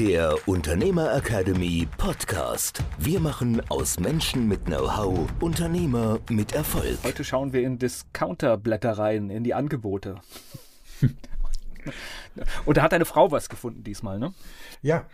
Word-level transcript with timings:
der 0.00 0.34
Unternehmer 0.48 1.14
Academy 1.14 1.86
Podcast. 1.98 2.82
Wir 2.96 3.20
machen 3.20 3.60
aus 3.68 4.00
Menschen 4.00 4.48
mit 4.48 4.64
Know-how 4.64 5.28
Unternehmer 5.40 6.20
mit 6.30 6.54
Erfolg. 6.54 6.96
Heute 7.04 7.22
schauen 7.22 7.52
wir 7.52 7.60
in 7.60 7.78
Discounter-Blättereien, 7.78 9.28
in 9.28 9.44
die 9.44 9.52
Angebote. 9.52 10.22
Und 12.64 12.78
da 12.78 12.82
hat 12.82 12.94
eine 12.94 13.04
Frau 13.04 13.30
was 13.30 13.50
gefunden 13.50 13.84
diesmal, 13.84 14.18
ne? 14.18 14.32
Ja, 14.80 15.04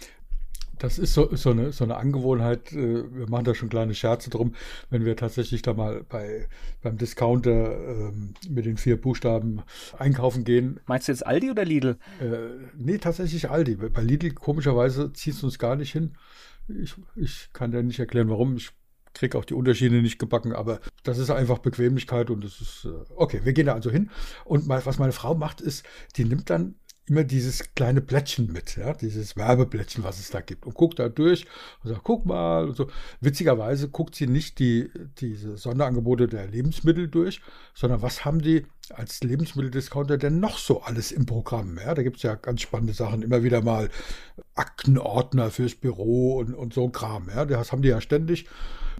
das 0.78 0.98
ist 0.98 1.14
so, 1.14 1.34
so, 1.34 1.50
eine, 1.50 1.72
so 1.72 1.84
eine 1.84 1.96
Angewohnheit. 1.96 2.72
Äh, 2.72 3.12
wir 3.12 3.28
machen 3.28 3.44
da 3.44 3.54
schon 3.54 3.68
kleine 3.68 3.94
Scherze 3.94 4.30
drum, 4.30 4.54
wenn 4.90 5.04
wir 5.04 5.16
tatsächlich 5.16 5.62
da 5.62 5.74
mal 5.74 6.04
bei, 6.08 6.48
beim 6.82 6.98
Discounter 6.98 7.76
ähm, 7.88 8.34
mit 8.48 8.66
den 8.66 8.76
vier 8.76 9.00
Buchstaben 9.00 9.62
einkaufen 9.98 10.44
gehen. 10.44 10.80
Meinst 10.86 11.08
du 11.08 11.12
jetzt 11.12 11.26
Aldi 11.26 11.50
oder 11.50 11.64
Lidl? 11.64 11.98
Äh, 12.20 12.66
nee, 12.76 12.98
tatsächlich 12.98 13.50
Aldi. 13.50 13.76
Bei 13.76 14.02
Lidl 14.02 14.32
komischerweise 14.32 15.12
zieht 15.12 15.34
es 15.34 15.42
uns 15.42 15.58
gar 15.58 15.76
nicht 15.76 15.92
hin. 15.92 16.14
Ich, 16.68 16.94
ich 17.14 17.50
kann 17.52 17.70
dir 17.70 17.82
nicht 17.82 17.98
erklären, 17.98 18.28
warum. 18.28 18.56
Ich 18.56 18.70
kriege 19.14 19.38
auch 19.38 19.46
die 19.46 19.54
Unterschiede 19.54 20.02
nicht 20.02 20.18
gebacken, 20.18 20.52
aber 20.52 20.80
das 21.02 21.16
ist 21.16 21.30
einfach 21.30 21.58
Bequemlichkeit 21.58 22.28
und 22.28 22.44
das 22.44 22.60
ist, 22.60 22.84
äh, 22.84 23.12
okay, 23.16 23.40
wir 23.44 23.52
gehen 23.54 23.66
da 23.66 23.74
also 23.74 23.90
hin. 23.90 24.10
Und 24.44 24.68
was 24.68 24.98
meine 24.98 25.12
Frau 25.12 25.34
macht, 25.34 25.60
ist, 25.60 25.86
die 26.16 26.24
nimmt 26.24 26.50
dann 26.50 26.74
immer 27.08 27.24
dieses 27.24 27.74
kleine 27.74 28.00
Blättchen 28.00 28.52
mit, 28.52 28.76
ja, 28.76 28.92
dieses 28.92 29.36
Werbeblättchen, 29.36 30.02
was 30.02 30.18
es 30.18 30.30
da 30.30 30.40
gibt 30.40 30.66
und 30.66 30.74
guckt 30.74 30.98
da 30.98 31.08
durch 31.08 31.46
und 31.82 31.90
sagt, 31.90 32.02
guck 32.04 32.26
mal 32.26 32.74
so. 32.74 32.88
Witzigerweise 33.20 33.88
guckt 33.88 34.14
sie 34.14 34.26
nicht 34.26 34.58
die, 34.58 34.90
diese 35.18 35.56
Sonderangebote 35.56 36.26
der 36.26 36.48
Lebensmittel 36.48 37.08
durch, 37.08 37.40
sondern 37.74 38.02
was 38.02 38.24
haben 38.24 38.40
die 38.42 38.66
als 38.92 39.22
Lebensmitteldiscounter 39.22 40.18
denn 40.18 40.40
noch 40.40 40.58
so 40.58 40.82
alles 40.82 41.12
im 41.12 41.26
Programm? 41.26 41.78
Ja, 41.78 41.94
da 41.94 42.02
gibt 42.02 42.18
es 42.18 42.22
ja 42.22 42.34
ganz 42.34 42.60
spannende 42.60 42.92
Sachen, 42.92 43.22
immer 43.22 43.42
wieder 43.42 43.62
mal 43.62 43.88
Aktenordner 44.54 45.50
fürs 45.50 45.74
Büro 45.74 46.38
und, 46.38 46.54
und 46.54 46.74
so 46.74 46.88
Kram, 46.88 47.28
ja, 47.28 47.44
das 47.44 47.72
haben 47.72 47.82
die 47.82 47.88
ja 47.88 48.00
ständig. 48.00 48.46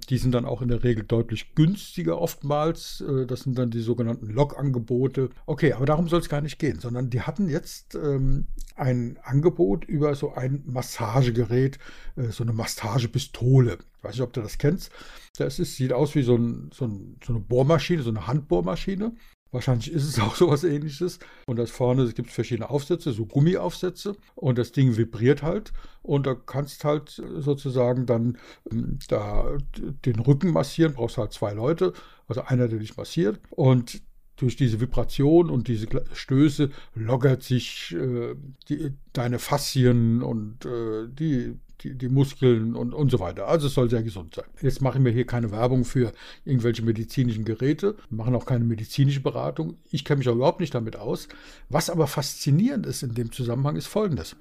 Die 0.09 0.19
sind 0.19 0.33
dann 0.33 0.45
auch 0.45 0.63
in 0.63 0.69
der 0.69 0.85
Regel 0.85 1.05
deutlich 1.05 1.55
günstiger 1.55 2.21
oftmals. 2.21 3.01
Äh, 3.01 3.27
das 3.27 3.41
sind 3.41 3.59
dann 3.59 3.71
die 3.71 3.81
sogenannten 3.81 4.27
Log-Angebote. 4.27 5.31
Okay, 5.47 5.73
aber 5.73 5.87
darum 5.87 6.09
soll 6.09 6.21
es 6.21 6.29
gar 6.29 6.41
nicht 6.41 6.59
gehen, 6.59 6.79
sondern 6.79 7.11
die 7.11 7.23
hatten 7.23 7.49
jetzt 7.49 7.95
ähm, 7.95 8.47
ein 8.77 9.19
Angebot 9.23 9.85
über 9.85 10.15
so 10.15 10.35
ein 10.35 10.63
Massagegerät, 10.67 11.79
äh, 12.17 12.29
so 12.29 12.45
eine 12.45 12.53
Massagepistole. 12.53 13.79
Ich 13.99 14.05
weiß 14.05 14.13
nicht, 14.13 14.23
ob 14.23 14.33
du 14.33 14.43
das 14.43 14.59
kennst. 14.59 14.93
Das 15.39 15.59
ist, 15.59 15.77
sieht 15.77 15.93
aus 15.93 16.15
wie 16.15 16.23
so, 16.23 16.37
ein, 16.37 16.71
so, 16.73 16.87
ein, 16.87 17.19
so 17.25 17.33
eine 17.33 17.41
Bohrmaschine, 17.41 18.03
so 18.03 18.11
eine 18.11 18.27
Handbohrmaschine. 18.27 19.13
Wahrscheinlich 19.53 19.93
ist 19.93 20.05
es 20.05 20.19
auch 20.21 20.35
sowas 20.35 20.65
ähnliches. 20.65 21.19
Und 21.47 21.57
das 21.57 21.71
vorne 21.71 22.11
gibt 22.13 22.29
es 22.29 22.35
verschiedene 22.35 22.71
Aufsätze, 22.71 23.13
so 23.13 23.27
Gummiaufsätze. 23.27 24.17
Und 24.35 24.59
das 24.59 24.73
Ding 24.73 24.97
vibriert 24.97 25.43
halt. 25.43 25.73
Und 26.03 26.27
da 26.27 26.35
kannst 26.35 26.85
halt 26.85 27.23
sozusagen 27.39 28.07
dann 28.07 28.39
ähm, 28.71 28.99
da 29.09 29.57
den 30.05 30.21
Rücken 30.21 30.51
massieren. 30.51 30.95
Brauchst 30.95 31.19
halt 31.19 31.33
zwei 31.33 31.53
Leute. 31.53 31.93
Also 32.29 32.43
einer, 32.43 32.69
der 32.69 32.79
dich 32.79 32.97
massiert. 32.97 33.41
Und 33.51 34.03
durch 34.37 34.57
diese 34.57 34.81
Vibration 34.81 35.51
und 35.51 35.69
diese 35.69 35.87
Stöße 36.13 36.71
lockert 36.95 37.43
sich 37.43 37.95
äh, 37.99 38.35
die, 38.69 38.93
deine 39.13 39.39
Faszien 39.39 40.23
und 40.23 40.65
äh, 40.67 41.09
die 41.09 41.57
die, 41.83 41.97
die 41.97 42.09
Muskeln 42.09 42.75
und, 42.75 42.95
und 42.95 43.11
so 43.11 43.21
weiter. 43.21 43.49
Also 43.49 43.67
es 43.67 43.75
soll 43.75 43.91
sehr 43.91 44.03
gesund 44.03 44.35
sein. 44.35 44.47
Jetzt 44.61 44.81
machen 44.81 45.05
wir 45.05 45.13
hier 45.13 45.27
keine 45.27 45.51
Werbung 45.51 45.85
für 45.85 46.13
irgendwelche 46.45 46.83
medizinischen 46.83 47.45
Geräte, 47.45 47.97
machen 48.11 48.35
auch 48.35 48.47
keine 48.47 48.65
medizinische 48.65 49.21
Beratung. 49.21 49.77
Ich 49.91 50.05
kenne 50.05 50.19
mich 50.19 50.29
auch 50.29 50.35
überhaupt 50.35 50.61
nicht 50.61 50.75
damit 50.75 50.97
aus. 50.97 51.29
Was 51.69 51.91
aber 51.91 52.07
faszinierend 52.07 52.87
ist 52.87 53.03
in 53.03 53.15
dem 53.15 53.33
Zusammenhang 53.33 53.77
ist 53.77 53.87
folgendes. 53.87 54.37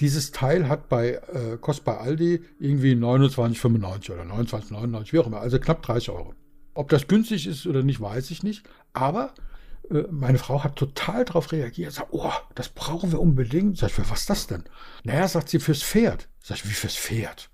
Dieses 0.00 0.32
Teil 0.32 0.68
hat 0.68 0.88
bei, 0.88 1.20
äh, 1.32 1.56
kostet 1.60 1.84
bei 1.84 1.98
Aldi 1.98 2.40
irgendwie 2.58 2.94
29,95 2.94 4.12
oder 4.12 4.22
29,99, 4.24 5.12
wie 5.12 5.18
auch 5.20 5.26
immer, 5.26 5.40
also 5.40 5.58
knapp 5.60 5.82
30 5.82 6.10
Euro. 6.10 6.34
Ob 6.74 6.88
das 6.88 7.06
günstig 7.06 7.46
ist 7.46 7.66
oder 7.66 7.82
nicht, 7.82 8.00
weiß 8.00 8.30
ich 8.30 8.42
nicht. 8.42 8.64
Aber 8.92 9.32
äh, 9.90 10.04
meine 10.10 10.38
Frau 10.38 10.64
hat 10.64 10.76
total 10.76 11.24
darauf 11.24 11.52
reagiert. 11.52 11.92
Sagt, 11.92 12.08
oh, 12.12 12.32
das 12.54 12.68
brauchen 12.68 13.12
wir 13.12 13.20
unbedingt. 13.20 13.78
Sag 13.78 13.88
ich, 13.88 13.94
für 13.94 14.10
was 14.10 14.20
ist 14.20 14.30
das 14.30 14.46
denn? 14.46 14.64
Naja, 15.04 15.26
sagt 15.28 15.48
sie, 15.48 15.60
fürs 15.60 15.82
Pferd. 15.82 16.28
Sag 16.42 16.58
ich, 16.58 16.64
wie 16.64 16.74
fürs 16.74 16.96
Pferd? 16.96 17.50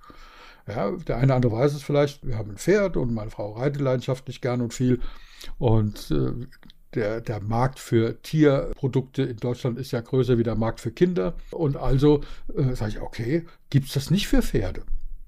Ja, 0.67 0.91
der 0.91 1.17
eine 1.17 1.27
oder 1.27 1.37
andere 1.37 1.53
weiß 1.53 1.75
es 1.75 1.83
vielleicht. 1.83 2.27
Wir 2.27 2.37
haben 2.37 2.51
ein 2.51 2.59
Pferd 2.59 2.97
und 2.97 3.13
meine 3.13 3.31
Frau 3.31 3.53
reitet 3.53 3.81
leidenschaftlich 3.81 4.41
gern 4.41 4.61
und 4.61 4.75
viel. 4.75 5.01
Und 5.59 6.11
äh, 6.11 6.47
der, 6.95 7.21
der 7.21 7.41
Markt 7.41 7.79
für 7.79 8.21
Tierprodukte 8.23 9.23
in 9.23 9.37
Deutschland 9.37 9.79
ist 9.79 9.93
ja 9.93 10.01
größer 10.01 10.39
wie 10.39 10.43
der 10.43 10.57
Markt 10.57 10.81
für 10.81 10.91
Kinder. 10.91 11.35
Und 11.51 11.77
also 11.77 12.23
äh, 12.55 12.75
sage 12.75 12.93
ich, 12.93 13.01
okay, 13.01 13.47
gibt 13.71 13.89
es 13.89 13.95
das 13.95 14.11
nicht 14.11 14.29
für 14.29 14.43
Pferde? 14.43 14.83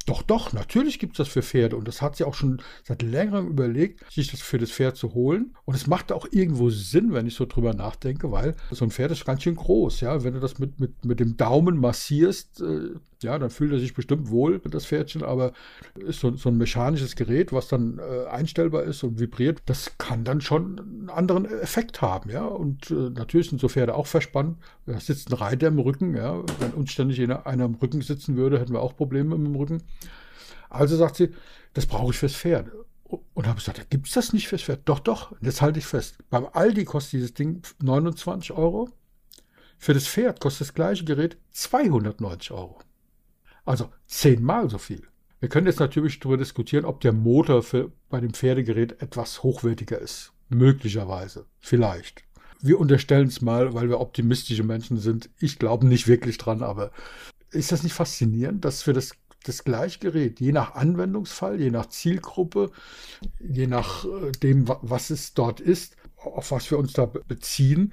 Doch, 0.04 0.22
doch, 0.22 0.52
natürlich 0.52 0.98
gibt 0.98 1.14
es 1.14 1.18
das 1.18 1.28
für 1.28 1.42
Pferde. 1.42 1.76
Und 1.76 1.86
das 1.86 2.02
hat 2.02 2.16
sie 2.16 2.24
auch 2.24 2.34
schon 2.34 2.60
seit 2.84 3.02
längerem 3.02 3.48
überlegt, 3.48 4.10
sich 4.10 4.30
das 4.30 4.40
für 4.40 4.58
das 4.58 4.70
Pferd 4.70 4.96
zu 4.96 5.14
holen. 5.14 5.56
Und 5.64 5.74
es 5.74 5.86
macht 5.86 6.12
auch 6.12 6.26
irgendwo 6.30 6.70
Sinn, 6.70 7.12
wenn 7.12 7.26
ich 7.26 7.34
so 7.34 7.46
drüber 7.46 7.74
nachdenke, 7.74 8.30
weil 8.32 8.56
so 8.70 8.84
ein 8.84 8.90
Pferd 8.90 9.12
ist 9.12 9.24
ganz 9.24 9.42
schön 9.42 9.56
groß. 9.56 10.00
Ja, 10.00 10.24
wenn 10.24 10.34
du 10.34 10.40
das 10.40 10.58
mit, 10.58 10.80
mit, 10.80 11.04
mit 11.04 11.20
dem 11.20 11.36
Daumen 11.36 11.78
massierst, 11.78 12.60
äh, 12.60 12.94
ja, 13.22 13.38
dann 13.38 13.50
fühlt 13.50 13.72
er 13.72 13.78
sich 13.78 13.94
bestimmt 13.94 14.30
wohl, 14.30 14.60
das 14.60 14.86
Pferdchen, 14.86 15.22
aber 15.22 15.52
ist 15.94 16.20
so, 16.20 16.34
so 16.36 16.48
ein 16.48 16.56
mechanisches 16.56 17.16
Gerät, 17.16 17.52
was 17.52 17.68
dann 17.68 17.98
äh, 17.98 18.26
einstellbar 18.28 18.84
ist 18.84 19.02
und 19.02 19.18
vibriert, 19.18 19.62
das 19.66 19.92
kann 19.98 20.24
dann 20.24 20.40
schon 20.40 20.78
einen 20.78 21.10
anderen 21.10 21.44
Effekt 21.44 22.02
haben, 22.02 22.30
ja. 22.30 22.44
Und 22.44 22.90
äh, 22.90 23.10
natürlich 23.10 23.50
sind 23.50 23.60
so 23.60 23.68
Pferde 23.68 23.94
auch 23.94 24.06
verspannt. 24.06 24.58
Da 24.86 24.98
sitzt 25.00 25.30
ein 25.30 25.36
Reiter 25.36 25.68
im 25.68 25.78
Rücken, 25.78 26.16
ja. 26.16 26.42
Wenn 26.60 26.72
uns 26.72 26.92
ständig 26.92 27.20
einer, 27.22 27.64
im 27.64 27.74
Rücken 27.74 28.02
sitzen 28.02 28.36
würde, 28.36 28.58
hätten 28.58 28.72
wir 28.72 28.80
auch 28.80 28.96
Probleme 28.96 29.36
mit 29.36 29.46
dem 29.46 29.56
Rücken. 29.56 29.82
Also 30.68 30.96
sagt 30.96 31.16
sie, 31.16 31.30
das 31.74 31.86
brauche 31.86 32.12
ich 32.12 32.18
fürs 32.18 32.34
Pferd. 32.34 32.70
Und 33.34 33.46
habe 33.46 33.58
gesagt, 33.58 33.90
gibt 33.90 34.06
es 34.06 34.14
das 34.14 34.32
nicht 34.32 34.48
fürs 34.48 34.62
Pferd? 34.62 34.80
Doch, 34.86 34.98
doch. 34.98 35.32
Und 35.32 35.42
jetzt 35.42 35.60
halte 35.60 35.78
ich 35.78 35.86
fest. 35.86 36.16
Beim 36.30 36.46
Aldi 36.50 36.84
kostet 36.84 37.14
dieses 37.14 37.34
Ding 37.34 37.62
29 37.82 38.52
Euro. 38.52 38.88
Für 39.76 39.94
das 39.94 40.06
Pferd 40.06 40.40
kostet 40.40 40.68
das 40.68 40.74
gleiche 40.74 41.04
Gerät 41.04 41.36
290 41.50 42.52
Euro. 42.52 42.78
Also 43.64 43.90
zehnmal 44.06 44.68
so 44.68 44.78
viel. 44.78 45.02
Wir 45.40 45.48
können 45.48 45.66
jetzt 45.66 45.80
natürlich 45.80 46.20
darüber 46.20 46.36
diskutieren, 46.36 46.84
ob 46.84 47.00
der 47.00 47.12
Motor 47.12 47.62
für, 47.62 47.90
bei 48.08 48.20
dem 48.20 48.32
Pferdegerät 48.32 49.02
etwas 49.02 49.42
hochwertiger 49.42 49.98
ist. 49.98 50.32
Möglicherweise. 50.48 51.46
Vielleicht. 51.58 52.22
Wir 52.60 52.78
unterstellen 52.78 53.26
es 53.26 53.40
mal, 53.40 53.74
weil 53.74 53.88
wir 53.88 53.98
optimistische 53.98 54.62
Menschen 54.62 54.98
sind. 54.98 55.30
Ich 55.40 55.58
glaube 55.58 55.86
nicht 55.86 56.06
wirklich 56.06 56.38
dran, 56.38 56.62
aber 56.62 56.92
ist 57.50 57.72
das 57.72 57.82
nicht 57.82 57.92
faszinierend, 57.92 58.64
dass 58.64 58.82
für 58.82 58.92
das, 58.92 59.16
das 59.42 59.64
gleiche 59.64 59.98
Gerät, 59.98 60.40
je 60.40 60.52
nach 60.52 60.76
Anwendungsfall, 60.76 61.60
je 61.60 61.70
nach 61.70 61.86
Zielgruppe, 61.86 62.70
je 63.40 63.66
nach 63.66 64.04
äh, 64.04 64.30
dem, 64.30 64.68
was 64.68 65.10
es 65.10 65.34
dort 65.34 65.60
ist, 65.60 65.96
auf 66.16 66.52
was 66.52 66.70
wir 66.70 66.78
uns 66.78 66.92
da 66.92 67.06
beziehen, 67.06 67.92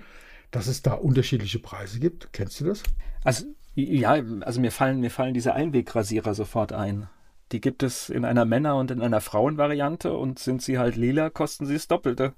dass 0.51 0.67
es 0.67 0.83
da 0.83 0.93
unterschiedliche 0.93 1.59
Preise 1.59 1.99
gibt? 1.99 2.31
Kennst 2.31 2.59
du 2.59 2.65
das? 2.65 2.83
Also 3.23 3.45
ja, 3.85 4.21
also 4.41 4.61
mir 4.61 4.71
fallen, 4.71 4.99
mir 4.99 5.11
fallen 5.11 5.33
diese 5.33 5.53
Einwegrasierer 5.53 6.33
sofort 6.33 6.73
ein. 6.73 7.09
Die 7.51 7.61
gibt 7.61 7.83
es 7.83 8.09
in 8.09 8.25
einer 8.25 8.45
Männer- 8.45 8.77
und 8.77 8.91
in 8.91 9.01
einer 9.01 9.21
Frauenvariante 9.21 10.13
und 10.13 10.39
sind 10.39 10.61
sie 10.61 10.77
halt 10.77 10.95
lila, 10.95 11.29
kosten 11.29 11.65
sie 11.65 11.73
das 11.73 11.87
Doppelte. 11.87 12.33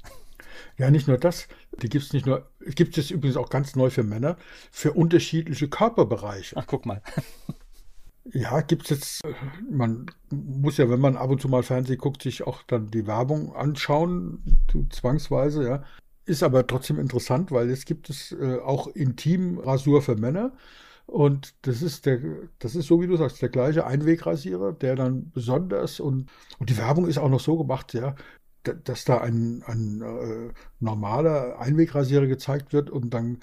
Ja, 0.78 0.90
nicht 0.92 1.08
nur 1.08 1.18
das. 1.18 1.48
Die 1.82 1.90
gibt 1.90 2.06
es 2.06 2.14
nicht 2.14 2.26
nur, 2.26 2.50
gibt 2.60 2.98
es 2.98 3.12
übrigens 3.12 3.38
auch 3.38 3.50
ganz 3.50 3.76
neu 3.76 3.90
für 3.90 4.04
Männer, 4.04 4.38
für 4.72 4.94
unterschiedliche 4.94 5.70
Körperbereiche. 5.70 6.56
Ach, 6.58 6.66
guck 6.68 6.86
mal. 6.86 7.02
Ja, 8.26 8.62
gibt 8.62 8.84
es 8.84 8.90
jetzt, 8.90 9.22
man 9.70 10.06
muss 10.30 10.78
ja, 10.78 10.90
wenn 10.90 11.00
man 11.00 11.18
ab 11.18 11.30
und 11.30 11.42
zu 11.42 11.50
mal 11.50 11.64
Fernsehen 11.64 11.98
guckt, 11.98 12.22
sich 12.22 12.46
auch 12.46 12.64
dann 12.64 12.92
die 12.92 13.08
Werbung 13.08 13.56
anschauen, 13.56 14.44
zwangsweise, 14.92 15.68
ja. 15.68 15.84
Ist 16.26 16.44
aber 16.44 16.68
trotzdem 16.68 17.00
interessant, 17.00 17.52
weil 17.52 17.70
jetzt 17.70 17.88
gibt 17.88 18.10
es 18.10 18.32
äh, 18.32 18.60
auch 18.60 18.88
Intimrasur 18.88 20.04
für 20.04 20.16
Männer. 20.16 20.54
Und 21.12 21.56
das 21.63 21.81
ist 21.81 22.06
der, 22.06 22.22
das 22.60 22.74
ist 22.74 22.88
so 22.88 23.02
wie 23.02 23.08
du 23.08 23.18
sagst, 23.18 23.42
der 23.42 23.50
gleiche 23.50 23.86
Einwegrasierer, 23.86 24.72
der 24.72 24.96
dann 24.96 25.30
besonders 25.31 26.00
und, 26.00 26.31
und 26.58 26.69
die 26.69 26.78
Werbung 26.78 27.06
ist 27.06 27.18
auch 27.18 27.28
noch 27.28 27.42
so 27.42 27.58
gemacht, 27.58 27.94
ja, 27.94 28.16
dass 28.63 29.04
da 29.04 29.18
ein, 29.19 29.62
ein 29.66 30.02
äh, 30.02 30.54
normaler 30.80 31.60
Einwegrasierer 31.60 32.28
gezeigt 32.28 32.72
wird 32.72 32.90
und 32.90 33.13
dann 33.13 33.40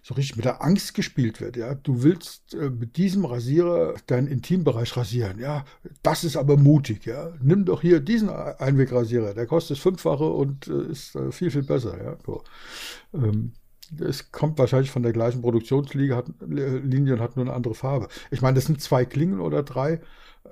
so 0.00 0.14
richtig 0.14 0.36
mit 0.36 0.44
der 0.44 0.62
Angst 0.62 0.94
gespielt 0.94 1.40
wird. 1.40 1.56
Ja, 1.56 1.74
du 1.74 2.04
willst 2.04 2.54
äh, 2.54 2.70
mit 2.70 2.96
diesem 2.96 3.24
Rasierer 3.24 3.96
deinen 4.06 4.28
Intimbereich 4.28 4.96
rasieren. 4.96 5.40
Ja, 5.40 5.64
das 6.04 6.22
ist 6.22 6.36
aber 6.36 6.56
mutig. 6.56 7.04
Ja, 7.04 7.32
nimm 7.42 7.64
doch 7.64 7.80
hier 7.82 7.98
diesen 7.98 8.30
Einwegrasierer. 8.30 9.34
Der 9.34 9.46
kostet 9.46 9.78
Fünffache 9.78 10.24
und 10.24 10.68
äh, 10.68 10.92
ist 10.92 11.16
äh, 11.16 11.32
viel 11.32 11.50
viel 11.50 11.64
besser. 11.64 12.00
Ja, 12.00 12.16
so. 12.24 12.44
ähm, 13.12 13.54
es 14.00 14.32
kommt 14.32 14.58
wahrscheinlich 14.58 14.90
von 14.90 15.02
der 15.02 15.12
gleichen 15.12 15.42
Produktionslinie 15.42 16.16
hat, 16.16 16.26
Linie 16.40 17.14
und 17.14 17.20
hat 17.20 17.36
nur 17.36 17.46
eine 17.46 17.54
andere 17.54 17.74
Farbe. 17.74 18.08
Ich 18.30 18.42
meine, 18.42 18.54
das 18.54 18.66
sind 18.66 18.80
zwei 18.80 19.04
Klingen 19.04 19.40
oder 19.40 19.62
drei. 19.62 19.92
Äh, 19.92 20.00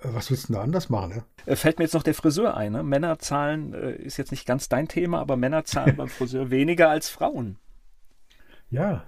was 0.02 0.30
willst 0.30 0.48
du 0.48 0.54
da 0.54 0.62
anders 0.62 0.88
machen? 0.88 1.22
Ne? 1.46 1.56
Fällt 1.56 1.78
mir 1.78 1.84
jetzt 1.84 1.94
noch 1.94 2.02
der 2.02 2.14
Friseur 2.14 2.56
ein. 2.56 2.72
Ne? 2.72 2.82
Männer 2.82 3.18
zahlen, 3.18 3.74
äh, 3.74 3.92
ist 3.96 4.16
jetzt 4.16 4.30
nicht 4.30 4.46
ganz 4.46 4.68
dein 4.68 4.88
Thema, 4.88 5.20
aber 5.20 5.36
Männer 5.36 5.64
zahlen 5.64 5.96
beim 5.96 6.08
Friseur 6.08 6.50
weniger 6.50 6.90
als 6.90 7.08
Frauen. 7.08 7.58
Ja. 8.70 9.04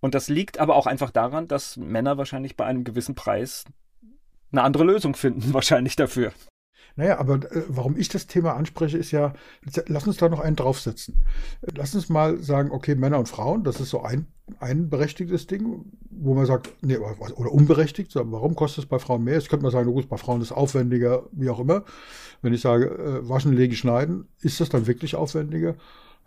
Und 0.00 0.14
das 0.14 0.28
liegt 0.28 0.58
aber 0.58 0.76
auch 0.76 0.86
einfach 0.86 1.10
daran, 1.10 1.48
dass 1.48 1.76
Männer 1.76 2.18
wahrscheinlich 2.18 2.56
bei 2.56 2.64
einem 2.64 2.84
gewissen 2.84 3.14
Preis 3.14 3.64
eine 4.50 4.62
andere 4.62 4.84
Lösung 4.84 5.14
finden, 5.14 5.52
wahrscheinlich 5.54 5.96
dafür. 5.96 6.32
Naja, 6.96 7.18
aber 7.18 7.36
äh, 7.36 7.62
warum 7.68 7.96
ich 7.96 8.08
das 8.08 8.26
Thema 8.26 8.54
anspreche, 8.54 8.98
ist 8.98 9.10
ja, 9.10 9.32
lass 9.86 10.06
uns 10.06 10.16
da 10.16 10.28
noch 10.28 10.40
einen 10.40 10.56
draufsetzen. 10.56 11.22
Lass 11.74 11.94
uns 11.94 12.08
mal 12.08 12.42
sagen, 12.42 12.70
okay, 12.70 12.94
Männer 12.94 13.18
und 13.18 13.28
Frauen, 13.28 13.64
das 13.64 13.80
ist 13.80 13.90
so 13.90 14.02
ein, 14.02 14.26
ein 14.58 14.90
berechtigtes 14.90 15.46
Ding, 15.46 15.84
wo 16.10 16.34
man 16.34 16.46
sagt, 16.46 16.72
nee, 16.82 16.96
oder 16.96 17.52
unberechtigt, 17.52 18.12
warum 18.14 18.54
kostet 18.54 18.84
es 18.84 18.88
bei 18.88 18.98
Frauen 18.98 19.24
mehr? 19.24 19.34
Jetzt 19.34 19.48
könnte 19.48 19.62
man 19.62 19.72
sagen, 19.72 19.92
gut, 19.92 20.08
bei 20.08 20.16
Frauen 20.16 20.40
ist 20.40 20.48
es 20.48 20.56
aufwendiger, 20.56 21.24
wie 21.32 21.48
auch 21.48 21.60
immer. 21.60 21.84
Wenn 22.42 22.52
ich 22.52 22.60
sage, 22.60 22.86
äh, 22.86 23.28
waschen, 23.28 23.52
legen, 23.54 23.74
schneiden, 23.74 24.28
ist 24.40 24.60
das 24.60 24.68
dann 24.68 24.86
wirklich 24.86 25.14
aufwendiger? 25.14 25.74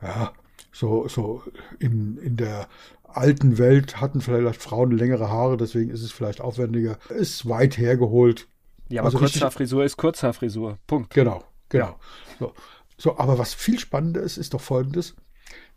Ja, 0.02 0.34
so, 0.72 1.08
so 1.08 1.42
in, 1.80 2.18
in 2.18 2.38
der 2.38 2.68
alten 3.04 3.58
Welt 3.58 4.02
hatten 4.02 4.22
vielleicht 4.22 4.62
Frauen 4.62 4.92
längere 4.92 5.30
Haare, 5.30 5.58
deswegen 5.58 5.90
ist 5.90 6.02
es 6.02 6.12
vielleicht 6.12 6.42
aufwendiger. 6.42 6.98
Ist 7.10 7.48
weit 7.48 7.78
hergeholt, 7.78 8.48
ja, 8.90 9.02
aber 9.02 9.08
also 9.08 9.18
Kurzhaarfrisur 9.18 9.84
ist 9.84 9.98
Kurzhaarfrisur. 9.98 10.78
Punkt. 10.88 11.14
Genau, 11.14 11.44
genau. 11.70 11.86
Ja. 11.86 11.96
So. 12.40 12.54
so, 12.98 13.18
aber 13.18 13.38
was 13.38 13.54
viel 13.54 13.80
spannender 13.80 14.22
ist, 14.22 14.38
ist 14.38 14.54
doch 14.54 14.62
folgendes. 14.62 15.16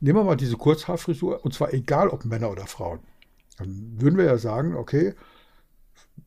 Nehmen 0.00 0.19
wir 0.19 0.25
mal 0.25 0.37
diese 0.37 0.56
Kurzhaarfrisur, 0.56 1.44
und 1.44 1.55
zwar 1.55 1.72
egal 1.72 2.08
ob 2.08 2.25
Männer 2.25 2.50
oder 2.50 2.66
Frauen. 2.66 3.00
Dann 3.58 4.00
würden 4.00 4.16
wir 4.16 4.25
ja 4.25 4.38
sagen, 4.38 4.76
okay, 4.76 5.14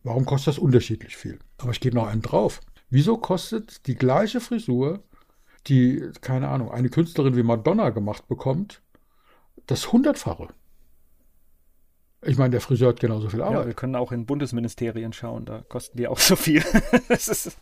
warum 0.03 0.25
kostet 0.25 0.55
das 0.55 0.59
unterschiedlich 0.59 1.15
viel? 1.15 1.39
Aber 1.57 1.71
ich 1.71 1.79
gebe 1.79 1.95
noch 1.95 2.07
einen 2.07 2.21
drauf. 2.21 2.59
Wieso 2.89 3.17
kostet 3.17 3.87
die 3.87 3.95
gleiche 3.95 4.41
Frisur, 4.41 5.03
die, 5.67 6.09
keine 6.19 6.49
Ahnung, 6.49 6.71
eine 6.71 6.89
Künstlerin 6.89 7.37
wie 7.37 7.43
Madonna 7.43 7.91
gemacht 7.91 8.27
bekommt, 8.27 8.81
das 9.67 9.91
Hundertfache? 9.91 10.49
Ich 12.23 12.37
meine, 12.37 12.51
der 12.51 12.61
Friseur 12.61 12.89
hat 12.89 12.99
genauso 12.99 13.29
viel 13.29 13.41
Arbeit. 13.41 13.61
Ja, 13.61 13.65
wir 13.65 13.73
können 13.73 13.95
auch 13.95 14.11
in 14.11 14.27
Bundesministerien 14.27 15.11
schauen, 15.11 15.45
da 15.45 15.63
kosten 15.67 15.97
die 15.97 16.07
auch 16.07 16.19
so 16.19 16.35
viel. 16.35 16.63
das 17.07 17.27
ist, 17.27 17.57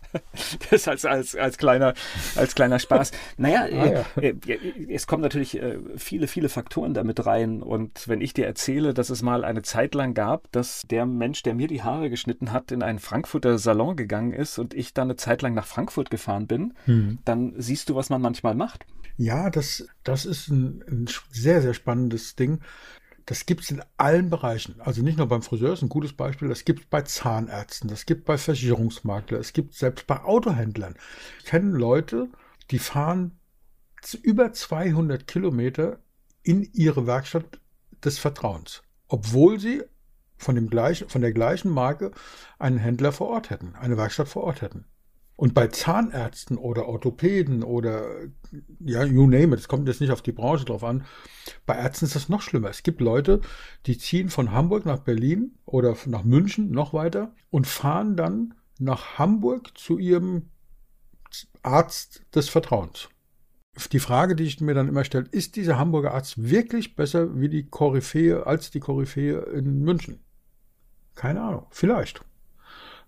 das 0.70 0.88
als, 0.88 1.06
als, 1.06 1.34
als, 1.36 1.58
kleiner, 1.58 1.94
als 2.36 2.56
kleiner 2.56 2.78
Spaß. 2.78 3.12
Naja, 3.38 3.64
ah, 3.72 3.86
ja. 3.86 4.06
äh, 4.22 4.36
äh, 4.48 4.94
es 4.94 5.08
kommen 5.08 5.24
natürlich 5.24 5.62
äh, 5.62 5.78
viele, 5.96 6.28
viele 6.28 6.50
Faktoren 6.50 6.94
damit 6.94 7.26
rein. 7.26 7.64
Und 7.64 8.10
wenn 8.10 8.20
ich 8.20 8.34
dir 8.34 8.48
erzähle, 8.48 8.94
dass 8.94 9.10
es 9.10 9.22
mal 9.22 9.46
eine 9.46 9.62
Zeit 9.62 9.96
lang 9.96 10.14
gab, 10.14 10.52
dass 10.52 10.82
der 10.90 11.06
Mensch, 11.06 11.42
der 11.44 11.54
mir 11.54 11.68
die 11.68 11.84
Haare 11.84 12.10
geschnitten 12.10 12.52
hat, 12.52 12.74
in 12.74 12.84
einen 12.84 13.00
Frankfurter 13.00 13.58
Salon 13.58 13.96
gegangen 13.96 14.34
ist 14.34 14.60
und 14.60 14.74
ich 14.74 14.94
dann 14.94 15.08
eine 15.08 15.16
Zeit 15.16 15.42
lang 15.42 15.54
nach 15.54 15.68
Frankfurt 15.68 16.10
gefahren 16.10 16.48
bin, 16.48 16.74
hm. 16.84 17.20
dann 17.24 17.54
siehst 17.58 17.90
du, 17.90 17.96
was 17.96 18.10
man 18.10 18.22
manchmal 18.22 18.56
macht. 18.56 18.86
Ja, 19.16 19.50
das, 19.50 19.88
das 20.04 20.26
ist 20.26 20.50
ein, 20.50 20.84
ein 20.90 21.06
sehr, 21.32 21.62
sehr 21.62 21.74
spannendes 21.74 22.36
Ding. 22.36 22.60
Das 23.30 23.46
gibt 23.46 23.62
es 23.62 23.70
in 23.70 23.84
allen 23.98 24.32
Bereichen. 24.32 24.82
Also 24.82 25.04
nicht 25.04 25.20
nur 25.20 25.28
beim 25.28 25.44
Friseur, 25.44 25.74
ist 25.74 25.84
ein 25.84 25.90
gutes 25.90 26.14
Beispiel. 26.14 26.48
Das 26.48 26.66
gibt 26.66 26.80
es 26.80 26.86
bei 26.88 27.04
Zahnärzten, 27.04 27.88
das 27.88 28.08
gibt 28.08 28.22
es 28.22 28.26
bei 28.26 28.40
Versicherungsmaklern, 28.40 29.40
es 29.40 29.54
gibt 29.54 29.76
selbst 29.76 30.08
bei 30.08 30.20
Autohändlern. 30.24 30.96
Ich 31.38 31.46
kenne 31.46 31.78
Leute, 31.78 32.30
die 32.72 32.80
fahren 32.80 33.38
über 34.24 34.52
200 34.52 35.28
Kilometer 35.28 36.00
in 36.42 36.64
ihre 36.74 37.06
Werkstatt 37.06 37.60
des 38.04 38.18
Vertrauens, 38.18 38.82
obwohl 39.08 39.60
sie 39.60 39.84
von, 40.38 40.56
dem 40.56 40.68
gleichen, 40.68 41.08
von 41.08 41.22
der 41.22 41.32
gleichen 41.32 41.70
Marke 41.70 42.10
einen 42.58 42.80
Händler 42.80 43.12
vor 43.12 43.28
Ort 43.28 43.52
hätten, 43.52 43.76
eine 43.76 43.96
Werkstatt 43.96 44.30
vor 44.30 44.44
Ort 44.44 44.64
hätten. 44.64 44.86
Und 45.40 45.54
bei 45.54 45.68
Zahnärzten 45.68 46.58
oder 46.58 46.90
Orthopäden 46.90 47.64
oder 47.64 48.04
ja, 48.82 49.06
you 49.06 49.26
name 49.26 49.54
it, 49.54 49.62
es 49.62 49.70
kommt 49.70 49.88
jetzt 49.88 50.02
nicht 50.02 50.12
auf 50.12 50.22
die 50.22 50.34
Branche 50.34 50.66
drauf 50.66 50.84
an, 50.84 51.06
bei 51.66 51.78
Ärzten 51.78 52.04
ist 52.04 52.16
das 52.16 52.28
noch 52.28 52.42
schlimmer. 52.42 52.68
Es 52.68 52.84
gibt 52.84 53.00
Leute, 53.00 53.40
die 53.86 53.98
ziehen 53.98 54.28
von 54.28 54.52
Hamburg 54.52 54.86
nach 54.86 55.00
Berlin 55.00 55.58
oder 55.66 55.96
nach 56.08 56.26
München 56.26 56.72
noch 56.72 56.92
weiter 56.92 57.34
und 57.52 57.68
fahren 57.68 58.18
dann 58.18 58.54
nach 58.80 59.18
Hamburg 59.18 59.78
zu 59.78 59.98
ihrem 59.98 60.50
Arzt 61.64 62.22
des 62.36 62.50
Vertrauens. 62.50 63.08
Die 63.94 64.00
Frage, 64.00 64.36
die 64.36 64.44
ich 64.44 64.60
mir 64.60 64.74
dann 64.74 64.90
immer 64.90 65.06
stelle, 65.06 65.30
ist 65.32 65.56
dieser 65.56 65.80
Hamburger 65.80 66.14
Arzt 66.14 66.50
wirklich 66.50 66.98
besser 66.98 67.40
wie 67.40 67.48
die 67.48 67.70
Koryphäe 67.70 68.46
als 68.46 68.72
die 68.72 68.82
Koryphäe 68.82 69.40
in 69.54 69.84
München? 69.84 70.20
Keine 71.16 71.42
Ahnung, 71.42 71.68
vielleicht. 71.70 72.26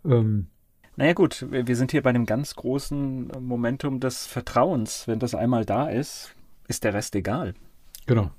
Ähm, 0.06 0.48
naja 0.96 1.14
gut, 1.14 1.46
wir 1.50 1.76
sind 1.76 1.92
hier 1.92 2.02
bei 2.02 2.10
einem 2.10 2.26
ganz 2.26 2.56
großen 2.56 3.32
Momentum 3.40 4.00
des 4.00 4.28
Vertrauens. 4.28 5.08
Wenn 5.08 5.20
das 5.20 5.36
einmal 5.36 5.66
da 5.66 5.88
ist, 5.90 6.36
ist 6.68 6.84
der 6.84 6.94
Rest 6.94 7.16
egal. 7.16 7.54
Genau. 8.06 8.32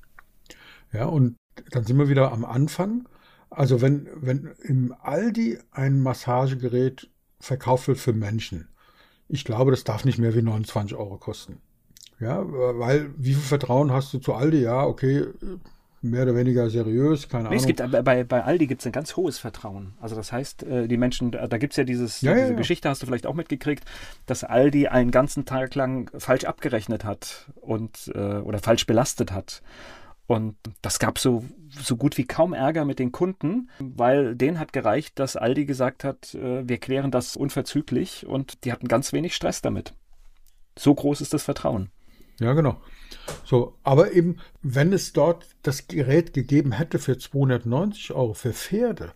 Ja, 0.92 1.06
und 1.06 1.36
dann 1.70 1.84
sind 1.84 1.98
wir 1.98 2.08
wieder 2.08 2.32
am 2.32 2.44
Anfang. 2.44 3.08
Also 3.48 3.80
wenn, 3.80 4.08
wenn 4.14 4.54
im 4.62 4.94
Aldi 5.00 5.58
ein 5.70 6.00
Massagegerät 6.00 7.10
verkauft 7.40 7.88
wird 7.88 7.98
für 7.98 8.12
Menschen, 8.12 8.68
ich 9.28 9.44
glaube, 9.44 9.70
das 9.70 9.84
darf 9.84 10.04
nicht 10.04 10.18
mehr 10.18 10.34
wie 10.34 10.42
29 10.42 10.96
Euro 10.96 11.16
kosten. 11.18 11.60
Ja, 12.20 12.42
weil 12.44 13.10
wie 13.16 13.34
viel 13.34 13.42
Vertrauen 13.42 13.90
hast 13.90 14.12
du 14.14 14.18
zu 14.18 14.34
Aldi? 14.34 14.62
Ja, 14.62 14.84
okay, 14.84 15.26
mehr 16.02 16.24
oder 16.24 16.34
weniger 16.34 16.68
seriös, 16.68 17.28
keine 17.28 17.44
nee, 17.44 17.48
Ahnung. 17.48 17.60
Es 17.60 17.66
gibt, 17.66 18.04
bei, 18.04 18.24
bei 18.24 18.44
Aldi 18.44 18.66
gibt 18.66 18.82
es 18.82 18.86
ein 18.86 18.92
ganz 18.92 19.16
hohes 19.16 19.38
Vertrauen. 19.38 19.94
Also 20.00 20.16
das 20.16 20.32
heißt, 20.32 20.64
äh, 20.64 20.88
die 20.88 20.96
Menschen, 20.96 21.30
da 21.30 21.58
gibt 21.58 21.72
es 21.72 21.76
ja 21.76 21.84
dieses, 21.84 22.20
ja, 22.20 22.34
diese 22.34 22.48
ja. 22.48 22.54
Geschichte, 22.54 22.88
hast 22.88 23.02
du 23.02 23.06
vielleicht 23.06 23.26
auch 23.26 23.34
mitgekriegt, 23.34 23.84
dass 24.26 24.44
Aldi 24.44 24.88
einen 24.88 25.12
ganzen 25.12 25.44
Tag 25.44 25.74
lang 25.74 26.10
falsch 26.18 26.44
abgerechnet 26.44 27.04
hat 27.04 27.50
und 27.60 28.10
äh, 28.14 28.18
oder 28.18 28.58
falsch 28.58 28.86
belastet 28.86 29.32
hat. 29.32 29.62
Und 30.26 30.56
das 30.80 30.98
gab 30.98 31.18
so, 31.18 31.44
so 31.68 31.96
gut 31.96 32.16
wie 32.16 32.24
kaum 32.24 32.52
Ärger 32.52 32.84
mit 32.84 32.98
den 32.98 33.12
Kunden, 33.12 33.68
weil 33.78 34.34
denen 34.34 34.58
hat 34.58 34.72
gereicht, 34.72 35.18
dass 35.18 35.36
Aldi 35.36 35.66
gesagt 35.66 36.04
hat, 36.04 36.34
äh, 36.34 36.66
wir 36.66 36.78
klären 36.78 37.10
das 37.10 37.36
unverzüglich 37.36 38.26
und 38.26 38.64
die 38.64 38.72
hatten 38.72 38.88
ganz 38.88 39.12
wenig 39.12 39.34
Stress 39.34 39.62
damit. 39.62 39.94
So 40.78 40.94
groß 40.94 41.20
ist 41.20 41.34
das 41.34 41.44
Vertrauen. 41.44 41.90
Ja, 42.42 42.54
genau. 42.54 42.76
So, 43.44 43.76
aber 43.84 44.12
eben, 44.12 44.38
wenn 44.62 44.92
es 44.92 45.12
dort 45.12 45.46
das 45.62 45.86
Gerät 45.86 46.32
gegeben 46.32 46.72
hätte 46.72 46.98
für 46.98 47.18
290 47.18 48.12
Euro 48.12 48.34
für 48.34 48.52
Pferde, 48.52 49.12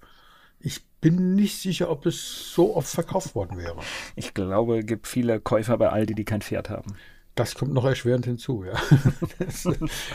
ich 0.61 0.85
bin 1.01 1.35
nicht 1.35 1.61
sicher, 1.61 1.91
ob 1.91 2.07
es 2.07 2.53
so 2.53 2.77
oft 2.77 2.89
verkauft 2.89 3.35
worden 3.35 3.59
wäre. 3.59 3.77
Ich 4.15 4.35
glaube, 4.35 4.81
es 4.81 4.87
gibt 4.87 5.07
viele 5.07 5.41
Käufer 5.41 5.77
bei 5.77 5.89
Aldi, 5.89 6.15
die 6.15 6.25
kein 6.25 6.41
Pferd 6.41 6.71
haben. 6.71 6.95
Das 7.35 7.55
kommt 7.55 7.75
noch 7.75 7.85
erschwerend 7.85 8.25
hinzu, 8.25 8.65
ja. 8.65 8.73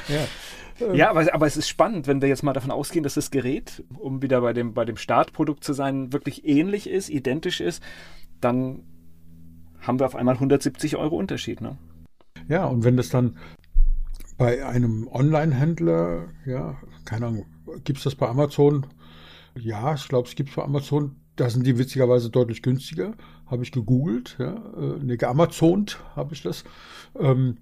ja, 0.79 0.93
ja 0.93 1.09
aber, 1.11 1.33
aber, 1.33 1.45
es 1.45 1.55
ist 1.55 1.69
spannend, 1.69 2.07
wenn 2.07 2.21
wir 2.21 2.29
jetzt 2.29 2.41
mal 2.41 2.53
davon 2.53 2.71
ausgehen, 2.71 3.03
dass 3.03 3.13
das 3.13 3.29
Gerät, 3.29 3.83
um 3.99 4.23
wieder 4.23 4.41
bei 4.41 4.53
dem, 4.53 4.73
bei 4.73 4.85
dem 4.85 4.97
Startprodukt 4.97 5.63
zu 5.63 5.73
sein, 5.73 6.13
wirklich 6.13 6.47
ähnlich 6.47 6.89
ist, 6.89 7.09
identisch 7.09 7.61
ist, 7.61 7.83
dann 8.39 8.83
haben 9.81 9.99
wir 9.99 10.07
auf 10.07 10.15
einmal 10.15 10.35
170 10.35 10.95
Euro 10.95 11.15
Unterschied. 11.15 11.61
Ne? 11.61 11.77
Ja, 12.47 12.65
und 12.65 12.83
wenn 12.83 12.97
das 12.97 13.09
dann 13.09 13.37
bei 14.37 14.65
einem 14.65 15.07
Online-Händler, 15.07 16.29
ja, 16.45 16.77
keine 17.05 17.27
Ahnung, 17.27 17.45
gibt 17.83 17.99
es 17.99 18.03
das 18.05 18.15
bei 18.15 18.27
Amazon? 18.27 18.87
Ja, 19.55 19.93
ich 19.93 20.07
glaube, 20.07 20.27
es 20.27 20.35
gibt 20.35 20.49
es 20.49 20.55
bei 20.55 20.63
Amazon. 20.63 21.15
Da 21.35 21.49
sind 21.49 21.65
die 21.65 21.77
witzigerweise 21.77 22.29
deutlich 22.29 22.61
günstiger. 22.61 23.13
Habe 23.45 23.63
ich 23.63 23.71
gegoogelt, 23.71 24.35
ja, 24.39 24.53
ne, 25.01 25.17
geamazont 25.17 25.99
habe 26.15 26.33
ich 26.33 26.41
das. 26.41 26.63
Ähm, 27.19 27.57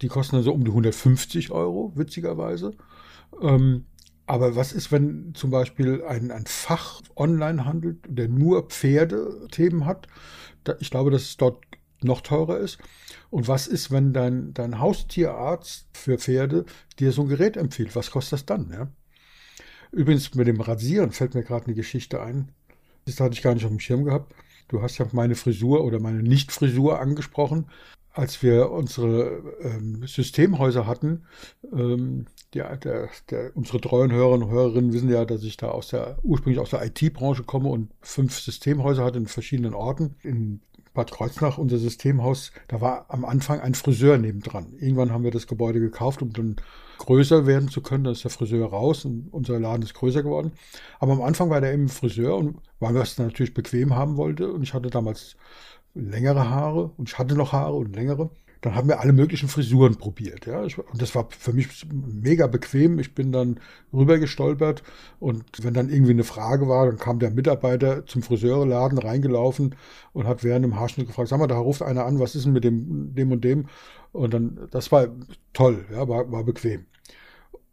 die 0.00 0.08
kosten 0.08 0.36
dann 0.36 0.44
so 0.44 0.52
um 0.52 0.64
die 0.64 0.70
150 0.70 1.50
Euro, 1.52 1.92
witzigerweise. 1.94 2.72
Ähm, 3.40 3.84
aber 4.26 4.56
was 4.56 4.72
ist, 4.72 4.92
wenn 4.92 5.34
zum 5.34 5.50
Beispiel 5.50 6.02
ein, 6.04 6.30
ein 6.30 6.46
Fach 6.46 7.00
online 7.16 7.64
handelt, 7.64 7.98
der 8.08 8.28
nur 8.28 8.68
Pferdethemen 8.68 9.84
hat? 9.84 10.06
Da, 10.64 10.74
ich 10.80 10.90
glaube, 10.90 11.10
dass 11.10 11.22
es 11.22 11.36
dort 11.36 11.58
noch 12.04 12.20
teurer 12.20 12.58
ist. 12.58 12.78
Und 13.30 13.48
was 13.48 13.66
ist, 13.66 13.90
wenn 13.90 14.12
dein, 14.12 14.52
dein 14.54 14.78
Haustierarzt 14.78 15.86
für 15.92 16.18
Pferde 16.18 16.64
dir 16.98 17.12
so 17.12 17.22
ein 17.22 17.28
Gerät 17.28 17.56
empfiehlt? 17.56 17.96
Was 17.96 18.10
kostet 18.10 18.32
das 18.32 18.46
dann? 18.46 18.70
Ja? 18.72 18.88
Übrigens, 19.90 20.34
mit 20.34 20.46
dem 20.46 20.60
Rasieren 20.60 21.12
fällt 21.12 21.34
mir 21.34 21.42
gerade 21.42 21.66
eine 21.66 21.74
Geschichte 21.74 22.22
ein. 22.22 22.52
Das 23.04 23.20
hatte 23.20 23.34
ich 23.34 23.42
gar 23.42 23.54
nicht 23.54 23.64
auf 23.64 23.70
dem 23.70 23.80
Schirm 23.80 24.04
gehabt. 24.04 24.34
Du 24.68 24.80
hast 24.80 24.98
ja 24.98 25.06
meine 25.12 25.34
Frisur 25.34 25.84
oder 25.84 26.00
meine 26.00 26.22
Nicht-Frisur 26.22 26.98
angesprochen. 26.98 27.66
als 28.14 28.42
wir 28.42 28.70
unsere 28.70 29.42
ähm, 29.62 30.06
Systemhäuser 30.06 30.86
hatten, 30.86 31.24
ähm, 31.72 32.26
der, 32.52 32.76
der, 32.76 33.08
der, 33.30 33.56
unsere 33.56 33.80
treuen 33.80 34.12
Hörerinnen 34.12 34.48
und 34.48 34.54
Hörerinnen 34.54 34.92
wissen 34.92 35.08
ja, 35.10 35.24
dass 35.24 35.42
ich 35.42 35.56
da 35.56 35.68
aus 35.68 35.88
der, 35.88 36.18
ursprünglich 36.22 36.60
aus 36.60 36.70
der 36.70 36.84
IT-Branche 36.84 37.44
komme 37.44 37.70
und 37.70 37.90
fünf 38.02 38.38
Systemhäuser 38.38 39.04
hatte 39.04 39.18
in 39.18 39.26
verschiedenen 39.26 39.72
Orten. 39.72 40.16
In 40.22 40.60
Bad 40.94 41.10
Kreuznach, 41.10 41.58
unser 41.58 41.78
Systemhaus, 41.78 42.52
da 42.68 42.80
war 42.80 43.06
am 43.08 43.24
Anfang 43.24 43.60
ein 43.60 43.74
Friseur 43.74 44.18
nebendran. 44.18 44.74
Irgendwann 44.78 45.10
haben 45.10 45.24
wir 45.24 45.30
das 45.30 45.46
Gebäude 45.46 45.80
gekauft, 45.80 46.20
um 46.22 46.32
dann 46.32 46.56
größer 46.98 47.46
werden 47.46 47.68
zu 47.68 47.80
können. 47.80 48.04
Da 48.04 48.10
ist 48.10 48.24
der 48.24 48.30
Friseur 48.30 48.68
raus 48.68 49.04
und 49.04 49.28
unser 49.32 49.58
Laden 49.58 49.82
ist 49.82 49.94
größer 49.94 50.22
geworden. 50.22 50.52
Aber 51.00 51.12
am 51.12 51.22
Anfang 51.22 51.50
war 51.50 51.60
der 51.60 51.72
eben 51.72 51.88
Friseur 51.88 52.36
und 52.36 52.58
weil 52.78 52.94
wir 52.94 53.02
es 53.02 53.18
natürlich 53.18 53.54
bequem 53.54 53.94
haben 53.94 54.16
wollte 54.16 54.52
und 54.52 54.62
ich 54.62 54.74
hatte 54.74 54.90
damals 54.90 55.36
längere 55.94 56.48
Haare 56.48 56.90
und 56.96 57.08
ich 57.08 57.18
hatte 57.18 57.34
noch 57.34 57.52
Haare 57.52 57.74
und 57.74 57.94
längere. 57.94 58.30
Dann 58.62 58.76
haben 58.76 58.88
wir 58.88 59.00
alle 59.00 59.12
möglichen 59.12 59.48
Frisuren 59.48 59.96
probiert. 59.96 60.46
Ja. 60.46 60.60
Und 60.60 61.02
das 61.02 61.14
war 61.16 61.28
für 61.36 61.52
mich 61.52 61.84
mega 61.92 62.46
bequem. 62.46 63.00
Ich 63.00 63.12
bin 63.12 63.32
dann 63.32 63.58
rübergestolpert 63.92 64.84
und 65.18 65.44
wenn 65.62 65.74
dann 65.74 65.90
irgendwie 65.90 66.12
eine 66.12 66.22
Frage 66.22 66.68
war, 66.68 66.86
dann 66.86 66.96
kam 66.96 67.18
der 67.18 67.32
Mitarbeiter 67.32 68.06
zum 68.06 68.22
Friseurladen 68.22 68.98
reingelaufen 68.98 69.74
und 70.12 70.28
hat 70.28 70.44
während 70.44 70.64
dem 70.64 70.78
Haarschnitt 70.78 71.08
gefragt, 71.08 71.28
sag 71.28 71.40
mal, 71.40 71.48
da 71.48 71.58
ruft 71.58 71.82
einer 71.82 72.06
an, 72.06 72.20
was 72.20 72.36
ist 72.36 72.46
denn 72.46 72.52
mit 72.52 72.62
dem, 72.62 73.14
dem 73.16 73.32
und 73.32 73.42
dem? 73.42 73.66
Und 74.12 74.32
dann, 74.32 74.68
das 74.70 74.92
war 74.92 75.08
toll, 75.52 75.84
ja, 75.90 76.08
war, 76.08 76.30
war 76.30 76.44
bequem. 76.44 76.86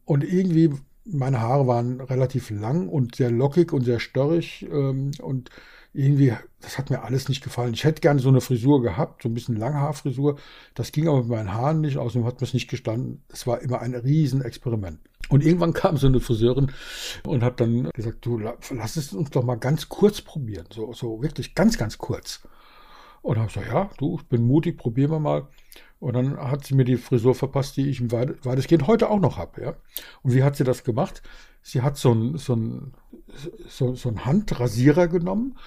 Und 0.06 0.24
irgendwie, 0.24 0.72
meine 1.06 1.40
Haare 1.40 1.68
waren 1.68 2.02
relativ 2.02 2.50
lang 2.50 2.90
und 2.90 3.16
sehr 3.16 3.30
lockig 3.30 3.74
und 3.74 3.84
sehr 3.84 4.00
störrig 4.00 4.68
ähm, 4.72 5.12
und 5.22 5.52
irgendwie, 6.00 6.34
das 6.62 6.78
hat 6.78 6.90
mir 6.90 7.04
alles 7.04 7.28
nicht 7.28 7.44
gefallen. 7.44 7.74
Ich 7.74 7.84
hätte 7.84 8.00
gerne 8.02 8.20
so 8.20 8.30
eine 8.30 8.40
Frisur 8.40 8.82
gehabt, 8.82 9.24
so 9.24 9.30
ein 9.30 9.34
bisschen 9.34 9.58
Langhaarfrisur. 9.58 10.38
Das 10.74 10.92
ging 10.92 11.08
aber 11.08 11.20
mit 11.20 11.28
meinen 11.28 11.54
Haaren 11.54 11.82
nicht, 11.82 11.98
außerdem 11.98 12.26
hat 12.26 12.40
mir 12.40 12.48
es 12.48 12.54
nicht 12.54 12.70
gestanden. 12.70 13.22
Es 13.28 13.46
war 13.46 13.60
immer 13.62 13.82
ein 13.82 13.94
Riesenexperiment. 13.94 15.00
Und 15.28 15.44
irgendwann 15.44 15.74
kam 15.74 15.98
so 15.98 16.08
eine 16.08 16.22
Friseurin 16.22 16.72
und 17.26 17.44
hat 17.44 17.60
dann 17.60 17.90
gesagt, 17.92 18.26
du, 18.26 18.38
lass 18.38 18.96
es 18.96 19.14
uns 19.14 19.30
doch 19.30 19.44
mal 19.44 19.56
ganz 19.56 19.90
kurz 19.90 20.22
probieren. 20.22 20.66
So, 20.72 20.94
so 20.94 21.22
wirklich 21.22 21.54
ganz, 21.54 21.78
ganz 21.78 21.98
kurz. 21.98 22.42
Und 23.22 23.38
habe 23.38 23.48
ich 23.48 23.54
gesagt, 23.54 23.72
ja, 23.72 23.90
du, 23.98 24.18
ich 24.20 24.28
bin 24.28 24.48
mutig, 24.48 24.78
probieren 24.78 25.12
wir 25.12 25.20
mal. 25.20 25.48
Und 26.00 26.14
dann 26.14 26.38
hat 26.38 26.66
sie 26.66 26.76
mir 26.76 26.86
die 26.86 26.96
Frisur 26.96 27.36
verpasst, 27.36 27.76
die 27.76 27.90
ich 27.90 28.10
weitestgehend 28.10 28.88
heute 28.88 29.10
auch 29.10 29.20
noch 29.20 29.38
habe. 29.38 29.62
Ja? 29.62 29.76
Und 30.24 30.34
wie 30.34 30.44
hat 30.44 30.56
sie 30.56 30.64
das 30.64 30.86
gemacht? 30.86 31.22
Sie 31.62 31.82
hat 31.82 31.98
so 31.98 32.14
ein, 32.14 32.38
so 32.38 32.56
so, 33.68 33.96
so 33.96 34.10
ein 34.10 34.26
Handrasierer 34.26 35.08
genommen. 35.08 35.58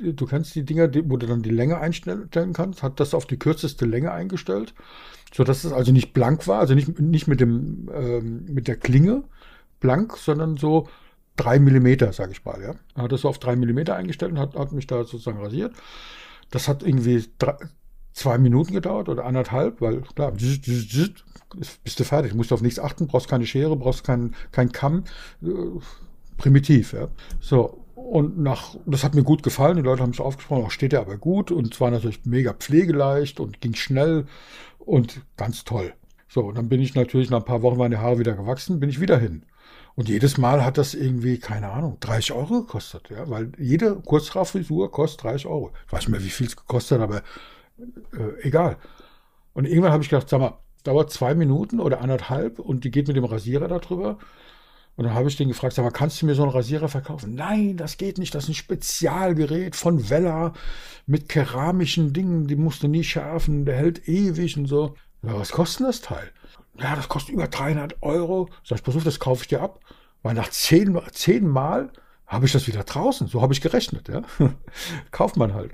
Du 0.00 0.26
kennst 0.26 0.54
die 0.54 0.64
Dinger, 0.64 0.88
wo 1.04 1.16
du 1.16 1.26
dann 1.26 1.42
die 1.42 1.50
Länge 1.50 1.78
einstellen 1.78 2.28
kannst, 2.30 2.82
hat 2.82 3.00
das 3.00 3.14
auf 3.14 3.26
die 3.26 3.38
kürzeste 3.38 3.86
Länge 3.86 4.12
eingestellt, 4.12 4.74
sodass 5.32 5.64
es 5.64 5.72
also 5.72 5.92
nicht 5.92 6.12
blank 6.12 6.46
war, 6.46 6.60
also 6.60 6.74
nicht, 6.74 6.98
nicht 7.00 7.26
mit, 7.26 7.40
dem, 7.40 7.90
ähm, 7.92 8.44
mit 8.46 8.68
der 8.68 8.76
Klinge 8.76 9.24
blank, 9.80 10.16
sondern 10.16 10.56
so 10.56 10.88
drei 11.36 11.58
Millimeter, 11.58 12.12
sage 12.12 12.32
ich 12.32 12.44
mal. 12.44 12.60
Ja. 12.62 13.02
Hat 13.02 13.12
das 13.12 13.24
auf 13.24 13.38
drei 13.38 13.56
Millimeter 13.56 13.96
eingestellt 13.96 14.32
und 14.32 14.38
hat, 14.38 14.54
hat 14.54 14.72
mich 14.72 14.86
da 14.86 15.04
sozusagen 15.04 15.38
rasiert. 15.38 15.74
Das 16.50 16.68
hat 16.68 16.82
irgendwie 16.82 17.24
drei, 17.38 17.56
zwei 18.12 18.38
Minuten 18.38 18.72
gedauert 18.72 19.08
oder 19.08 19.24
anderthalb, 19.24 19.80
weil 19.80 20.02
klar, 20.02 20.32
bist 20.32 22.00
du 22.00 22.04
fertig, 22.04 22.34
musst 22.34 22.52
auf 22.52 22.62
nichts 22.62 22.78
achten, 22.78 23.06
brauchst 23.06 23.28
keine 23.28 23.46
Schere, 23.46 23.76
brauchst 23.76 24.04
keinen 24.04 24.34
kein 24.52 24.72
Kamm. 24.72 25.04
Äh, 25.42 25.48
primitiv, 26.36 26.92
ja. 26.92 27.08
So, 27.40 27.84
und 27.98 28.38
nach, 28.38 28.76
das 28.86 29.04
hat 29.04 29.14
mir 29.14 29.24
gut 29.24 29.42
gefallen, 29.42 29.76
die 29.76 29.82
Leute 29.82 30.02
haben 30.02 30.12
es 30.12 30.20
aufgesprochen, 30.20 30.64
auch 30.64 30.70
steht 30.70 30.92
er 30.92 31.00
aber 31.00 31.16
gut 31.16 31.50
und 31.50 31.74
zwar 31.74 31.90
natürlich 31.90 32.24
mega 32.24 32.52
pflegeleicht 32.52 33.40
und 33.40 33.60
ging 33.60 33.74
schnell 33.74 34.26
und 34.78 35.20
ganz 35.36 35.64
toll. 35.64 35.92
So, 36.28 36.42
und 36.42 36.56
dann 36.56 36.68
bin 36.68 36.80
ich 36.80 36.94
natürlich 36.94 37.30
nach 37.30 37.38
ein 37.38 37.44
paar 37.44 37.62
Wochen 37.62 37.78
meine 37.78 38.00
Haare 38.00 38.18
wieder 38.18 38.34
gewachsen, 38.34 38.80
bin 38.80 38.88
ich 38.90 39.00
wieder 39.00 39.18
hin. 39.18 39.44
Und 39.94 40.08
jedes 40.08 40.38
Mal 40.38 40.64
hat 40.64 40.78
das 40.78 40.94
irgendwie, 40.94 41.38
keine 41.38 41.70
Ahnung, 41.70 41.96
30 42.00 42.32
Euro 42.32 42.60
gekostet, 42.60 43.10
ja, 43.10 43.28
weil 43.28 43.50
jede 43.58 43.96
Kurzhaarfrisur 43.96 44.92
kostet 44.92 45.24
30 45.24 45.46
Euro. 45.46 45.72
Ich 45.86 45.92
weiß 45.92 46.00
nicht 46.00 46.10
mehr, 46.10 46.22
wie 46.22 46.30
viel 46.30 46.46
es 46.46 46.56
gekostet 46.56 47.00
hat, 47.00 47.08
aber 47.08 47.22
äh, 48.12 48.42
egal. 48.42 48.76
Und 49.54 49.64
irgendwann 49.64 49.92
habe 49.92 50.04
ich 50.04 50.08
gedacht, 50.08 50.28
sag 50.28 50.40
mal, 50.40 50.58
dauert 50.84 51.10
zwei 51.10 51.34
Minuten 51.34 51.80
oder 51.80 52.00
anderthalb 52.00 52.60
und 52.60 52.84
die 52.84 52.90
geht 52.90 53.08
mit 53.08 53.16
dem 53.16 53.24
Rasierer 53.24 53.66
darüber. 53.66 54.18
Und 54.98 55.04
dann 55.04 55.14
habe 55.14 55.28
ich 55.28 55.36
den 55.36 55.46
gefragt, 55.46 55.74
sag 55.74 55.84
mal, 55.84 55.92
kannst 55.92 56.20
du 56.20 56.26
mir 56.26 56.34
so 56.34 56.42
einen 56.42 56.50
Rasierer 56.50 56.88
verkaufen? 56.88 57.36
Nein, 57.36 57.76
das 57.76 57.98
geht 57.98 58.18
nicht. 58.18 58.34
Das 58.34 58.44
ist 58.44 58.50
ein 58.50 58.54
Spezialgerät 58.54 59.76
von 59.76 60.10
Vella 60.10 60.54
mit 61.06 61.28
keramischen 61.28 62.12
Dingen. 62.12 62.48
Die 62.48 62.56
musst 62.56 62.82
du 62.82 62.88
nie 62.88 63.04
schärfen. 63.04 63.64
Der 63.64 63.76
hält 63.76 64.08
ewig 64.08 64.56
und 64.56 64.66
so. 64.66 64.96
Ja, 65.22 65.38
was 65.38 65.52
kostet 65.52 65.86
das 65.86 66.00
Teil? 66.00 66.32
Ja, 66.80 66.96
das 66.96 67.08
kostet 67.08 67.32
über 67.32 67.46
300 67.46 68.02
Euro. 68.02 68.48
Sag 68.64 68.78
ich, 68.78 68.82
pass 68.82 68.96
auf, 68.96 69.04
das 69.04 69.20
kaufe 69.20 69.42
ich 69.42 69.48
dir 69.48 69.62
ab. 69.62 69.78
Weil 70.24 70.34
nach 70.34 70.50
zehn, 70.50 71.00
zehn 71.12 71.46
Mal 71.46 71.92
habe 72.26 72.46
ich 72.46 72.52
das 72.52 72.66
wieder 72.66 72.82
draußen. 72.82 73.28
So 73.28 73.40
habe 73.40 73.52
ich 73.52 73.60
gerechnet. 73.60 74.08
Ja? 74.08 74.22
Kauft 75.12 75.36
man 75.36 75.54
halt. 75.54 75.70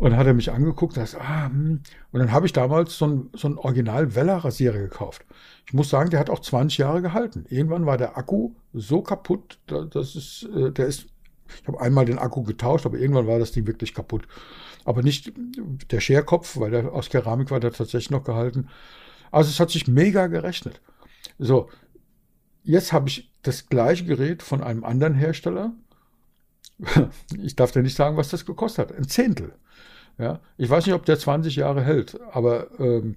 Und 0.00 0.12
dann 0.12 0.18
hat 0.18 0.26
er 0.26 0.32
mich 0.32 0.50
angeguckt 0.50 0.96
und 0.96 1.06
sagt, 1.06 1.22
ah, 1.22 1.48
hm. 1.48 1.82
und 2.10 2.18
dann 2.18 2.32
habe 2.32 2.46
ich 2.46 2.54
damals 2.54 2.96
so 2.96 3.06
ein, 3.06 3.30
so 3.34 3.48
ein 3.48 3.58
Original 3.58 4.14
Weller 4.14 4.38
Rasierer 4.38 4.78
gekauft. 4.78 5.26
Ich 5.66 5.74
muss 5.74 5.90
sagen, 5.90 6.08
der 6.08 6.18
hat 6.18 6.30
auch 6.30 6.38
20 6.38 6.78
Jahre 6.78 7.02
gehalten. 7.02 7.44
Irgendwann 7.50 7.84
war 7.84 7.98
der 7.98 8.16
Akku 8.16 8.52
so 8.72 9.02
kaputt, 9.02 9.58
das 9.66 10.16
ist, 10.16 10.48
äh, 10.56 10.72
der 10.72 10.86
ist, 10.86 11.08
ich 11.60 11.68
habe 11.68 11.82
einmal 11.82 12.06
den 12.06 12.18
Akku 12.18 12.42
getauscht, 12.44 12.86
aber 12.86 12.96
irgendwann 12.96 13.26
war 13.26 13.38
das 13.38 13.52
Ding 13.52 13.66
wirklich 13.66 13.92
kaputt. 13.92 14.26
Aber 14.86 15.02
nicht 15.02 15.34
der 15.90 16.00
Scherkopf, 16.00 16.58
weil 16.58 16.70
der 16.70 16.94
aus 16.94 17.10
Keramik 17.10 17.50
war, 17.50 17.60
der 17.60 17.72
tatsächlich 17.72 18.10
noch 18.10 18.24
gehalten. 18.24 18.68
Also 19.30 19.50
es 19.50 19.60
hat 19.60 19.68
sich 19.68 19.86
mega 19.86 20.28
gerechnet. 20.28 20.80
So, 21.38 21.68
jetzt 22.64 22.94
habe 22.94 23.10
ich 23.10 23.30
das 23.42 23.68
gleiche 23.68 24.06
Gerät 24.06 24.42
von 24.42 24.62
einem 24.62 24.82
anderen 24.82 25.14
Hersteller. 25.14 25.74
Ich 27.42 27.56
darf 27.56 27.72
dir 27.72 27.82
nicht 27.82 27.96
sagen, 27.96 28.16
was 28.16 28.28
das 28.30 28.46
gekostet 28.46 28.90
hat. 28.90 28.96
Ein 28.96 29.08
Zehntel. 29.08 29.52
Ja, 30.18 30.40
ich 30.58 30.68
weiß 30.68 30.86
nicht, 30.86 30.94
ob 30.94 31.06
der 31.06 31.18
20 31.18 31.56
Jahre 31.56 31.82
hält, 31.82 32.20
aber 32.32 32.78
ähm, 32.78 33.16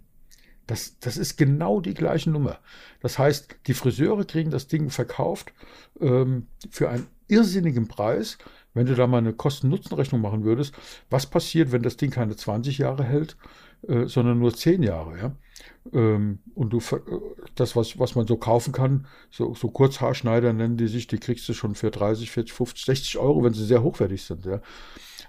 das, 0.67 0.97
das 0.99 1.17
ist 1.17 1.37
genau 1.37 1.81
die 1.81 1.93
gleiche 1.93 2.29
Nummer. 2.29 2.59
Das 3.01 3.19
heißt, 3.19 3.57
die 3.67 3.73
Friseure 3.73 4.23
kriegen 4.23 4.51
das 4.51 4.67
Ding 4.67 4.89
verkauft 4.89 5.51
ähm, 5.99 6.47
für 6.69 6.89
einen 6.89 7.07
irrsinnigen 7.27 7.87
Preis. 7.87 8.37
Wenn 8.73 8.85
du 8.85 8.95
da 8.95 9.05
mal 9.05 9.17
eine 9.17 9.33
Kosten-Nutzen-Rechnung 9.33 10.21
machen 10.21 10.45
würdest, 10.45 10.73
was 11.09 11.25
passiert, 11.27 11.71
wenn 11.71 11.83
das 11.83 11.97
Ding 11.97 12.09
keine 12.09 12.35
20 12.35 12.77
Jahre 12.77 13.03
hält, 13.03 13.37
äh, 13.87 14.05
sondern 14.05 14.39
nur 14.39 14.53
10 14.55 14.81
Jahre? 14.81 15.17
Ja? 15.17 15.35
Ähm, 15.91 16.39
und 16.55 16.71
du 16.71 16.77
äh, 16.77 16.99
das, 17.55 17.75
was, 17.75 17.99
was 17.99 18.15
man 18.15 18.25
so 18.25 18.37
kaufen 18.37 18.71
kann, 18.71 19.07
so, 19.29 19.53
so 19.53 19.69
Kurzhaarschneider 19.69 20.53
nennen 20.53 20.77
die 20.77 20.87
sich, 20.87 21.07
die 21.07 21.17
kriegst 21.17 21.47
du 21.49 21.53
schon 21.53 21.75
für 21.75 21.91
30, 21.91 22.31
40, 22.31 22.53
50, 22.53 22.85
60 22.85 23.17
Euro, 23.17 23.43
wenn 23.43 23.53
sie 23.53 23.65
sehr 23.65 23.83
hochwertig 23.83 24.23
sind. 24.23 24.45
Ja? 24.45 24.61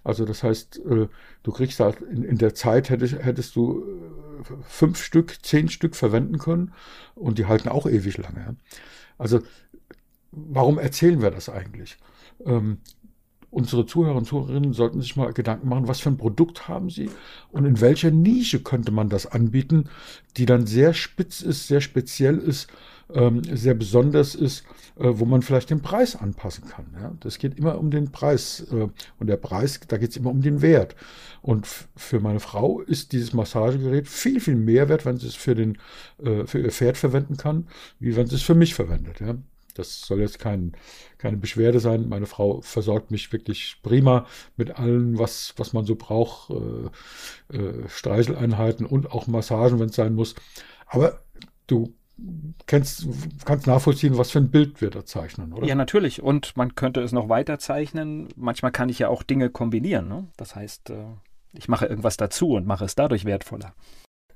Also 0.04 0.24
das 0.24 0.42
heißt, 0.42 0.80
äh, 0.86 1.08
du 1.42 1.52
kriegst 1.52 1.80
halt 1.80 2.00
in, 2.02 2.22
in 2.22 2.38
der 2.38 2.54
Zeit 2.54 2.90
hättest, 2.90 3.14
hättest 3.14 3.56
du 3.56 3.82
äh, 3.82 4.54
fünf 4.62 5.02
Stück, 5.02 5.38
zehn 5.42 5.68
Stück 5.68 5.96
verwenden 5.96 6.38
können 6.38 6.72
und 7.14 7.38
die 7.38 7.46
halten 7.46 7.68
auch 7.68 7.86
ewig 7.86 8.16
lange. 8.18 8.56
Also 9.18 9.40
warum 10.30 10.78
erzählen 10.78 11.20
wir 11.22 11.30
das 11.30 11.48
eigentlich? 11.48 11.96
Ähm, 12.44 12.78
unsere 13.54 13.86
Zuhörer 13.86 14.16
und 14.16 14.26
Zuhörerinnen 14.26 14.72
sollten 14.72 15.00
sich 15.00 15.16
mal 15.16 15.32
Gedanken 15.32 15.68
machen, 15.68 15.88
was 15.88 16.00
für 16.00 16.10
ein 16.10 16.16
Produkt 16.16 16.68
haben 16.68 16.90
sie 16.90 17.10
und 17.50 17.64
in 17.64 17.80
welcher 17.80 18.10
Nische 18.10 18.60
könnte 18.60 18.92
man 18.92 19.08
das 19.08 19.26
anbieten, 19.26 19.88
die 20.36 20.46
dann 20.46 20.66
sehr 20.66 20.92
spitz 20.94 21.40
ist, 21.40 21.68
sehr 21.68 21.80
speziell 21.80 22.38
ist 22.38 22.68
ähm, 23.12 23.42
sehr 23.44 23.74
besonders 23.74 24.34
ist, 24.34 24.64
äh, 24.96 25.10
wo 25.12 25.24
man 25.24 25.42
vielleicht 25.42 25.70
den 25.70 25.82
Preis 25.82 26.16
anpassen 26.16 26.68
kann. 26.68 26.86
Ja? 27.00 27.12
Das 27.20 27.38
geht 27.38 27.58
immer 27.58 27.78
um 27.78 27.90
den 27.90 28.12
Preis. 28.12 28.66
Äh, 28.72 28.88
und 29.18 29.26
der 29.26 29.36
Preis, 29.36 29.80
da 29.88 29.98
geht 29.98 30.10
es 30.10 30.16
immer 30.16 30.30
um 30.30 30.42
den 30.42 30.62
Wert. 30.62 30.96
Und 31.42 31.66
für 31.96 32.20
meine 32.20 32.40
Frau 32.40 32.80
ist 32.80 33.12
dieses 33.12 33.32
Massagegerät 33.32 34.08
viel, 34.08 34.40
viel 34.40 34.56
mehr 34.56 34.88
wert, 34.88 35.04
wenn 35.04 35.18
sie 35.18 35.26
es 35.26 35.34
für, 35.34 35.54
den, 35.54 35.78
äh, 36.22 36.46
für 36.46 36.60
ihr 36.60 36.70
Pferd 36.70 36.96
verwenden 36.96 37.36
kann, 37.36 37.66
wie 37.98 38.16
wenn 38.16 38.26
sie 38.26 38.36
es 38.36 38.42
für 38.42 38.54
mich 38.54 38.74
verwendet. 38.74 39.20
Ja? 39.20 39.36
Das 39.74 40.00
soll 40.00 40.20
jetzt 40.20 40.38
kein, 40.38 40.72
keine 41.18 41.36
Beschwerde 41.36 41.80
sein. 41.80 42.08
Meine 42.08 42.26
Frau 42.26 42.60
versorgt 42.60 43.10
mich 43.10 43.32
wirklich 43.32 43.76
prima 43.82 44.26
mit 44.56 44.78
allem, 44.78 45.18
was, 45.18 45.54
was 45.56 45.72
man 45.72 45.84
so 45.84 45.96
braucht. 45.96 46.50
Äh, 46.50 47.56
äh, 47.56 47.88
Streicheleinheiten 47.88 48.86
und 48.86 49.12
auch 49.12 49.26
Massagen, 49.26 49.80
wenn 49.80 49.88
es 49.88 49.96
sein 49.96 50.14
muss. 50.14 50.34
Aber 50.86 51.20
du 51.66 51.94
kennst, 52.66 53.06
kannst 53.44 53.66
nachvollziehen, 53.66 54.16
was 54.16 54.30
für 54.30 54.38
ein 54.38 54.50
Bild 54.50 54.80
wir 54.80 54.90
da 54.90 55.04
zeichnen, 55.04 55.52
oder? 55.52 55.66
Ja, 55.66 55.74
natürlich. 55.74 56.22
Und 56.22 56.56
man 56.56 56.74
könnte 56.74 57.00
es 57.00 57.12
noch 57.12 57.28
weiter 57.28 57.58
zeichnen. 57.58 58.28
Manchmal 58.36 58.72
kann 58.72 58.88
ich 58.88 59.00
ja 59.00 59.08
auch 59.08 59.22
Dinge 59.22 59.50
kombinieren. 59.50 60.08
Ne? 60.08 60.28
Das 60.36 60.54
heißt, 60.54 60.90
äh, 60.90 61.04
ich 61.52 61.68
mache 61.68 61.86
irgendwas 61.86 62.16
dazu 62.16 62.50
und 62.50 62.66
mache 62.66 62.84
es 62.84 62.94
dadurch 62.94 63.24
wertvoller. 63.24 63.74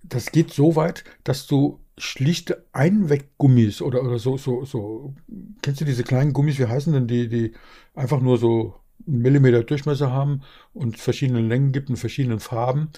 Das 0.03 0.33
geht 0.33 0.53
so 0.53 0.77
weit, 0.77 1.05
dass 1.25 1.47
du 1.47 1.81
schlichte 1.99 2.65
Einweggummis 2.73 3.83
oder, 3.83 4.03
oder 4.03 4.19
so, 4.19 4.37
so, 4.37 4.65
so, 4.65 5.15
kennst 5.63 5.81
du 5.81 5.85
diese 5.85 6.05
kleinen 6.05 6.33
Gummis, 6.33 6.59
wie 6.59 6.67
heißen 6.67 6.93
denn 6.93 7.07
die, 7.07 7.29
die 7.29 7.53
einfach 7.95 8.21
nur 8.21 8.39
so 8.39 8.75
einen 9.07 9.23
Millimeter 9.23 9.63
Durchmesser 9.63 10.13
haben 10.13 10.43
und 10.75 10.99
verschiedene 10.99 11.41
Längen 11.41 11.73
gibt 11.73 11.91
und 11.91 11.97
verschiedenen 11.97 12.41
Farben. 12.41 12.91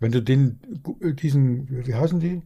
wenn 0.00 0.12
du 0.12 0.22
den, 0.22 0.58
diesen, 1.22 1.86
wie 1.86 1.94
heißen 1.94 2.20
die? 2.20 2.42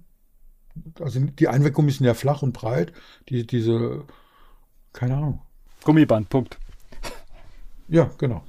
Also 1.01 1.21
die 1.21 1.49
Einweggummis 1.49 1.97
sind 1.99 2.07
ja 2.07 2.15
flach 2.15 2.43
und 2.43 2.53
breit. 2.53 2.93
Die, 3.29 3.47
diese, 3.47 4.05
keine 4.93 5.17
Ahnung. 5.17 5.41
Gummiband, 5.85 6.29
Punkt. 6.29 6.59
Ja, 7.89 8.11
genau. 8.19 8.45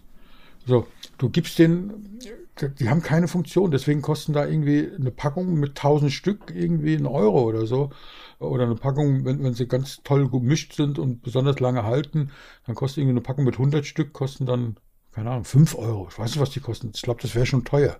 So, 0.65 0.86
du 1.18 1.29
gibst 1.29 1.58
den, 1.58 2.20
die 2.61 2.89
haben 2.89 3.01
keine 3.01 3.27
Funktion, 3.27 3.71
deswegen 3.71 4.01
kosten 4.01 4.33
da 4.33 4.45
irgendwie 4.45 4.89
eine 4.93 5.11
Packung 5.11 5.55
mit 5.55 5.71
1000 5.71 6.11
Stück 6.11 6.51
irgendwie 6.53 6.95
einen 6.95 7.05
Euro 7.05 7.43
oder 7.43 7.65
so. 7.65 7.91
Oder 8.39 8.63
eine 8.63 8.75
Packung, 8.75 9.25
wenn, 9.25 9.43
wenn 9.43 9.53
sie 9.53 9.67
ganz 9.67 10.01
toll 10.03 10.29
gemischt 10.29 10.73
sind 10.73 10.97
und 10.97 11.21
besonders 11.21 11.59
lange 11.59 11.83
halten, 11.83 12.31
dann 12.65 12.75
kostet 12.75 12.99
irgendwie 12.99 13.13
eine 13.13 13.21
Packung 13.21 13.45
mit 13.45 13.55
100 13.55 13.85
Stück, 13.85 14.13
kosten 14.13 14.45
dann, 14.45 14.77
keine 15.11 15.31
Ahnung, 15.31 15.45
5 15.45 15.75
Euro. 15.75 16.07
Ich 16.09 16.17
weiß 16.17 16.31
nicht, 16.31 16.39
was 16.39 16.51
die 16.51 16.61
kosten. 16.61 16.91
Ich 16.93 17.01
glaube, 17.01 17.21
das 17.21 17.35
wäre 17.35 17.45
schon 17.45 17.65
teuer. 17.65 17.97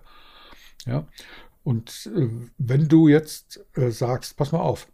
Ja. 0.86 1.06
Und 1.62 2.10
äh, 2.16 2.28
wenn 2.58 2.88
du 2.88 3.08
jetzt 3.08 3.60
äh, 3.74 3.90
sagst, 3.90 4.36
pass 4.36 4.52
mal 4.52 4.60
auf, 4.60 4.88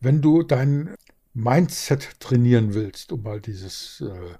wenn 0.00 0.20
du 0.20 0.42
dein 0.42 0.94
Mindset 1.34 2.20
trainieren 2.20 2.74
willst, 2.74 3.12
um 3.12 3.22
mal 3.22 3.40
dieses 3.40 4.00
äh, 4.00 4.34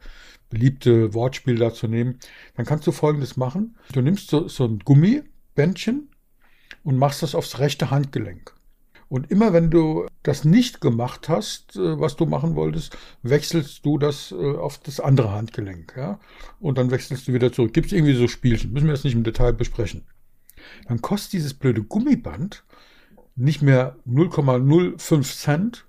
beliebte 0.50 1.14
Wortspiel 1.14 1.56
da 1.56 1.72
zu 1.72 1.86
nehmen, 1.88 2.18
dann 2.56 2.66
kannst 2.66 2.86
du 2.86 2.92
folgendes 2.92 3.36
machen. 3.36 3.76
Du 3.92 4.00
nimmst 4.00 4.30
so, 4.30 4.48
so 4.48 4.64
ein 4.64 4.80
Gummibändchen 4.80 6.08
und 6.84 6.96
machst 6.96 7.22
das 7.22 7.34
aufs 7.34 7.58
rechte 7.58 7.90
Handgelenk. 7.90 8.54
Und 9.08 9.30
immer 9.30 9.54
wenn 9.54 9.70
du 9.70 10.06
das 10.22 10.44
nicht 10.44 10.80
gemacht 10.80 11.28
hast, 11.28 11.76
äh, 11.76 11.98
was 11.98 12.16
du 12.16 12.26
machen 12.26 12.54
wolltest, 12.54 12.96
wechselst 13.22 13.84
du 13.86 13.98
das 13.98 14.32
äh, 14.32 14.56
auf 14.56 14.78
das 14.78 15.00
andere 15.00 15.32
Handgelenk. 15.32 15.94
Ja? 15.96 16.20
Und 16.60 16.78
dann 16.78 16.90
wechselst 16.90 17.26
du 17.26 17.32
wieder 17.32 17.52
zurück. 17.52 17.72
Gibt 17.72 17.86
es 17.86 17.92
irgendwie 17.92 18.14
so 18.14 18.28
Spielchen, 18.28 18.72
müssen 18.72 18.86
wir 18.86 18.94
jetzt 18.94 19.04
nicht 19.04 19.14
im 19.14 19.24
Detail 19.24 19.52
besprechen. 19.52 20.06
Dann 20.86 21.00
kostet 21.00 21.34
dieses 21.34 21.54
blöde 21.54 21.82
Gummiband 21.82 22.64
nicht 23.34 23.62
mehr 23.62 23.96
0,05 24.06 25.22
Cent, 25.22 25.86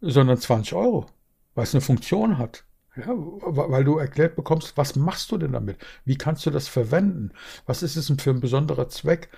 sondern 0.00 0.38
20 0.38 0.74
Euro, 0.74 1.06
weil 1.54 1.64
es 1.64 1.74
eine 1.74 1.80
Funktion 1.80 2.38
hat. 2.38 2.64
Ja, 2.96 3.08
weil 3.08 3.84
du 3.84 3.98
erklärt 3.98 4.36
bekommst, 4.36 4.76
was 4.78 4.96
machst 4.96 5.30
du 5.30 5.36
denn 5.36 5.52
damit? 5.52 5.76
Wie 6.06 6.16
kannst 6.16 6.46
du 6.46 6.50
das 6.50 6.66
verwenden? 6.66 7.30
Was 7.66 7.82
ist 7.82 7.96
es 7.96 8.06
denn 8.06 8.18
für 8.18 8.30
ein 8.30 8.40
besonderer 8.40 8.88
Zweck? 8.88 9.28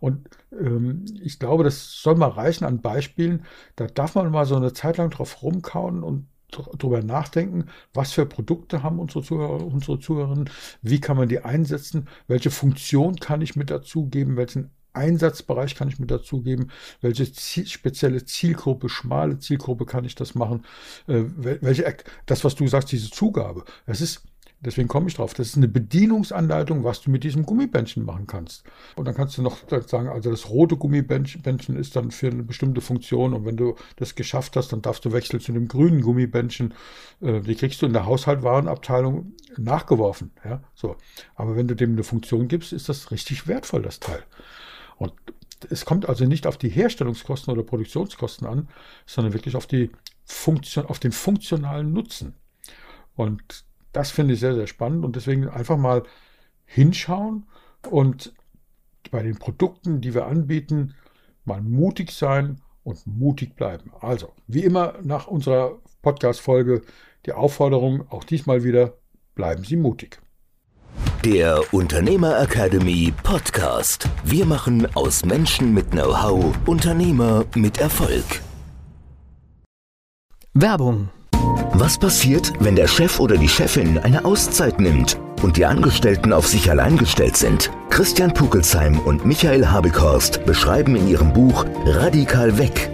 Und 0.00 0.28
ähm, 0.52 1.04
ich 1.22 1.38
glaube, 1.38 1.62
das 1.62 2.02
soll 2.02 2.16
mal 2.16 2.28
reichen 2.28 2.64
an 2.64 2.82
Beispielen. 2.82 3.44
Da 3.76 3.86
darf 3.86 4.16
man 4.16 4.30
mal 4.32 4.46
so 4.46 4.56
eine 4.56 4.72
Zeit 4.72 4.96
lang 4.96 5.10
drauf 5.10 5.42
rumkauen 5.42 6.02
und 6.02 6.26
drüber 6.50 7.02
nachdenken, 7.02 7.66
was 7.92 8.12
für 8.12 8.26
Produkte 8.26 8.82
haben 8.82 8.98
unsere 8.98 9.24
Zuhörer, 9.24 9.64
unsere 9.64 9.98
Zuhörerinnen, 9.98 10.50
wie 10.82 11.00
kann 11.00 11.16
man 11.16 11.28
die 11.28 11.40
einsetzen, 11.40 12.08
welche 12.28 12.50
Funktion 12.50 13.16
kann 13.16 13.42
ich 13.42 13.56
mit 13.56 13.70
dazugeben, 13.70 14.36
welchen 14.36 14.70
Einsatzbereich 14.94 15.74
kann 15.74 15.88
ich 15.88 15.98
mit 15.98 16.10
dazugeben, 16.10 16.70
welche 17.00 17.30
Ziel, 17.32 17.66
spezielle 17.66 18.24
Zielgruppe, 18.24 18.88
schmale 18.88 19.38
Zielgruppe 19.38 19.86
kann 19.86 20.04
ich 20.04 20.14
das 20.14 20.34
machen, 20.34 20.64
äh, 21.06 21.24
welche, 21.36 21.96
das, 22.26 22.44
was 22.44 22.54
du 22.54 22.66
sagst, 22.66 22.92
diese 22.92 23.10
Zugabe. 23.10 23.64
Es 23.86 24.00
ist, 24.00 24.22
deswegen 24.60 24.88
komme 24.88 25.08
ich 25.08 25.14
drauf, 25.14 25.34
das 25.34 25.48
ist 25.48 25.56
eine 25.56 25.68
Bedienungsanleitung, 25.68 26.84
was 26.84 27.02
du 27.02 27.10
mit 27.10 27.24
diesem 27.24 27.44
Gummibändchen 27.44 28.04
machen 28.04 28.26
kannst. 28.26 28.64
Und 28.96 29.06
dann 29.06 29.14
kannst 29.14 29.36
du 29.36 29.42
noch 29.42 29.58
sagen, 29.86 30.08
also 30.08 30.30
das 30.30 30.48
rote 30.48 30.76
Gummibändchen 30.76 31.76
ist 31.76 31.96
dann 31.96 32.10
für 32.10 32.28
eine 32.28 32.42
bestimmte 32.42 32.80
Funktion 32.80 33.34
und 33.34 33.44
wenn 33.44 33.56
du 33.56 33.76
das 33.96 34.14
geschafft 34.14 34.56
hast, 34.56 34.72
dann 34.72 34.82
darfst 34.82 35.04
du 35.04 35.12
wechseln 35.12 35.40
zu 35.40 35.52
dem 35.52 35.68
grünen 35.68 36.00
Gummibändchen. 36.00 36.74
Äh, 37.20 37.40
die 37.40 37.54
kriegst 37.54 37.82
du 37.82 37.86
in 37.86 37.92
der 37.92 38.06
Haushaltwarenabteilung 38.06 39.32
nachgeworfen. 39.56 40.32
Ja, 40.44 40.62
so. 40.74 40.96
Aber 41.34 41.56
wenn 41.56 41.68
du 41.68 41.74
dem 41.74 41.92
eine 41.92 42.04
Funktion 42.04 42.48
gibst, 42.48 42.72
ist 42.72 42.88
das 42.88 43.10
richtig 43.10 43.46
wertvoll, 43.46 43.82
das 43.82 44.00
Teil. 44.00 44.22
Und 44.96 45.12
es 45.70 45.84
kommt 45.84 46.08
also 46.08 46.24
nicht 46.24 46.46
auf 46.46 46.58
die 46.58 46.68
Herstellungskosten 46.68 47.52
oder 47.52 47.62
Produktionskosten 47.62 48.46
an, 48.46 48.68
sondern 49.06 49.32
wirklich 49.32 49.56
auf, 49.56 49.66
die 49.66 49.90
Funktion, 50.24 50.86
auf 50.86 50.98
den 50.98 51.12
funktionalen 51.12 51.92
Nutzen. 51.92 52.34
Und 53.16 53.64
das 53.92 54.10
finde 54.10 54.34
ich 54.34 54.40
sehr, 54.40 54.54
sehr 54.54 54.66
spannend 54.66 55.04
und 55.04 55.16
deswegen 55.16 55.48
einfach 55.48 55.76
mal 55.76 56.02
hinschauen 56.66 57.46
und 57.90 58.34
bei 59.10 59.22
den 59.22 59.38
Produkten, 59.38 60.00
die 60.00 60.14
wir 60.14 60.26
anbieten, 60.26 60.94
mal 61.44 61.60
mutig 61.60 62.10
sein 62.10 62.60
und 62.82 63.06
mutig 63.06 63.54
bleiben. 63.54 63.92
Also, 64.00 64.32
wie 64.46 64.64
immer 64.64 64.94
nach 65.02 65.26
unserer 65.26 65.78
Podcast-Folge 66.02 66.82
die 67.26 67.32
Aufforderung, 67.32 68.10
auch 68.10 68.24
diesmal 68.24 68.64
wieder, 68.64 68.98
bleiben 69.34 69.64
Sie 69.64 69.76
mutig. 69.76 70.20
Der 71.24 71.62
Unternehmer 71.72 72.38
Academy 72.38 73.10
Podcast. 73.22 74.10
Wir 74.24 74.44
machen 74.44 74.86
aus 74.94 75.24
Menschen 75.24 75.72
mit 75.72 75.92
Know-how 75.92 76.54
Unternehmer 76.66 77.46
mit 77.54 77.78
Erfolg. 77.78 78.42
Werbung. 80.52 81.08
Was 81.72 81.96
passiert, 81.96 82.52
wenn 82.60 82.76
der 82.76 82.88
Chef 82.88 83.20
oder 83.20 83.38
die 83.38 83.48
Chefin 83.48 83.96
eine 83.96 84.26
Auszeit 84.26 84.78
nimmt 84.78 85.18
und 85.42 85.56
die 85.56 85.64
Angestellten 85.64 86.30
auf 86.30 86.46
sich 86.46 86.70
allein 86.70 86.98
gestellt 86.98 87.38
sind? 87.38 87.70
Christian 87.88 88.34
Pukelsheim 88.34 88.98
und 88.98 89.24
Michael 89.24 89.66
Habekorst 89.66 90.44
beschreiben 90.44 90.94
in 90.94 91.08
ihrem 91.08 91.32
Buch 91.32 91.64
Radikal 91.86 92.58
weg 92.58 92.93